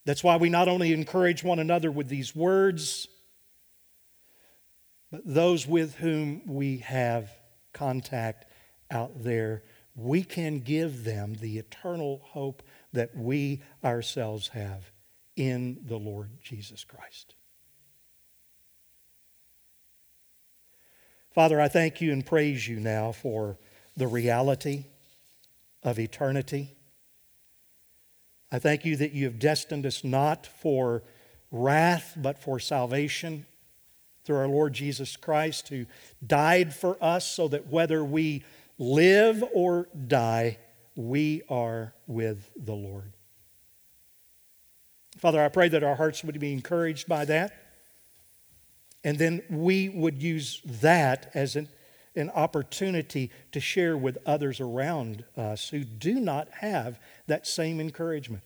That's 0.05 0.23
why 0.23 0.37
we 0.37 0.49
not 0.49 0.67
only 0.67 0.91
encourage 0.91 1.43
one 1.43 1.59
another 1.59 1.91
with 1.91 2.07
these 2.07 2.35
words, 2.35 3.07
but 5.11 5.21
those 5.23 5.67
with 5.67 5.97
whom 5.97 6.41
we 6.47 6.77
have 6.79 7.29
contact 7.73 8.45
out 8.89 9.21
there, 9.21 9.61
we 9.95 10.23
can 10.23 10.61
give 10.61 11.03
them 11.03 11.35
the 11.35 11.59
eternal 11.59 12.21
hope 12.23 12.63
that 12.91 13.15
we 13.15 13.61
ourselves 13.83 14.47
have 14.47 14.92
in 15.35 15.79
the 15.85 15.97
Lord 15.97 16.29
Jesus 16.41 16.83
Christ. 16.83 17.35
Father, 21.33 21.59
I 21.59 21.67
thank 21.67 21.99
you 21.99 22.11
and 22.11 22.25
praise 22.25 22.67
you 22.67 22.79
now 22.79 23.11
for 23.11 23.57
the 23.97 24.07
reality 24.07 24.85
of 25.81 25.97
eternity. 25.99 26.75
I 28.51 28.59
thank 28.59 28.85
you 28.85 28.95
that 28.97 29.13
you 29.13 29.25
have 29.25 29.39
destined 29.39 29.85
us 29.85 30.03
not 30.03 30.45
for 30.45 31.03
wrath, 31.51 32.13
but 32.15 32.37
for 32.37 32.59
salvation 32.59 33.47
through 34.23 34.37
our 34.37 34.47
Lord 34.47 34.73
Jesus 34.73 35.17
Christ, 35.17 35.69
who 35.69 35.85
died 36.25 36.73
for 36.73 36.97
us 37.01 37.25
so 37.25 37.47
that 37.47 37.67
whether 37.67 38.05
we 38.05 38.43
live 38.77 39.43
or 39.53 39.89
die, 40.07 40.59
we 40.95 41.41
are 41.49 41.93
with 42.05 42.51
the 42.55 42.73
Lord. 42.73 43.13
Father, 45.17 45.43
I 45.43 45.49
pray 45.49 45.69
that 45.69 45.83
our 45.83 45.95
hearts 45.95 46.23
would 46.23 46.39
be 46.39 46.53
encouraged 46.53 47.07
by 47.07 47.25
that. 47.25 47.53
And 49.03 49.17
then 49.17 49.43
we 49.49 49.89
would 49.89 50.21
use 50.21 50.61
that 50.65 51.29
as 51.33 51.55
an, 51.55 51.67
an 52.15 52.29
opportunity 52.29 53.31
to 53.51 53.59
share 53.59 53.97
with 53.97 54.17
others 54.25 54.59
around 54.59 55.25
us 55.35 55.69
who 55.69 55.83
do 55.83 56.19
not 56.19 56.47
have 56.59 56.99
that 57.27 57.45
same 57.45 57.79
encouragement. 57.79 58.43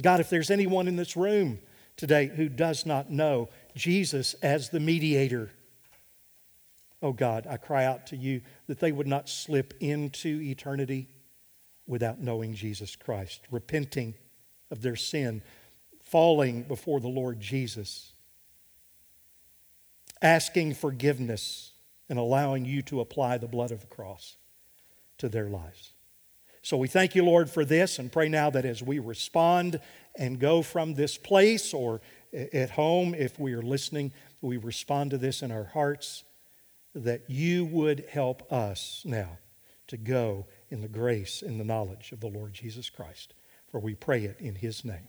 God, 0.00 0.20
if 0.20 0.28
there's 0.28 0.50
anyone 0.50 0.88
in 0.88 0.96
this 0.96 1.16
room 1.16 1.60
today 1.96 2.26
who 2.26 2.48
does 2.48 2.84
not 2.84 3.10
know 3.10 3.48
Jesus 3.74 4.34
as 4.42 4.68
the 4.68 4.80
mediator, 4.80 5.50
oh 7.00 7.12
God, 7.12 7.46
I 7.48 7.56
cry 7.56 7.84
out 7.84 8.08
to 8.08 8.16
you 8.16 8.42
that 8.66 8.80
they 8.80 8.92
would 8.92 9.06
not 9.06 9.28
slip 9.28 9.74
into 9.80 10.40
eternity 10.42 11.08
without 11.86 12.20
knowing 12.20 12.54
Jesus 12.54 12.96
Christ, 12.96 13.42
repenting 13.50 14.14
of 14.70 14.82
their 14.82 14.96
sin, 14.96 15.42
falling 16.14 16.62
before 16.62 17.00
the 17.00 17.08
Lord 17.08 17.40
Jesus 17.40 18.12
asking 20.22 20.72
forgiveness 20.72 21.72
and 22.08 22.20
allowing 22.20 22.64
you 22.64 22.82
to 22.82 23.00
apply 23.00 23.36
the 23.36 23.48
blood 23.48 23.72
of 23.72 23.80
the 23.80 23.88
cross 23.88 24.36
to 25.18 25.28
their 25.28 25.48
lives. 25.48 25.90
So 26.62 26.76
we 26.76 26.86
thank 26.86 27.16
you, 27.16 27.24
Lord, 27.24 27.50
for 27.50 27.64
this 27.64 27.98
and 27.98 28.12
pray 28.12 28.28
now 28.28 28.48
that 28.50 28.64
as 28.64 28.80
we 28.80 29.00
respond 29.00 29.80
and 30.16 30.38
go 30.38 30.62
from 30.62 30.94
this 30.94 31.18
place 31.18 31.74
or 31.74 32.00
at 32.32 32.70
home, 32.70 33.12
if 33.12 33.40
we 33.40 33.52
are 33.54 33.62
listening, 33.62 34.12
we 34.40 34.56
respond 34.56 35.10
to 35.10 35.18
this 35.18 35.42
in 35.42 35.50
our 35.50 35.64
hearts, 35.64 36.22
that 36.94 37.28
you 37.28 37.64
would 37.64 38.04
help 38.08 38.52
us 38.52 39.02
now 39.04 39.38
to 39.88 39.96
go 39.96 40.46
in 40.70 40.80
the 40.80 40.86
grace 40.86 41.42
and 41.42 41.58
the 41.58 41.64
knowledge 41.64 42.12
of 42.12 42.20
the 42.20 42.28
Lord 42.28 42.54
Jesus 42.54 42.88
Christ. 42.88 43.34
For 43.66 43.80
we 43.80 43.96
pray 43.96 44.22
it 44.26 44.38
in 44.38 44.54
his 44.54 44.84
name. 44.84 45.08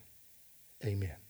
Amen. 0.84 1.25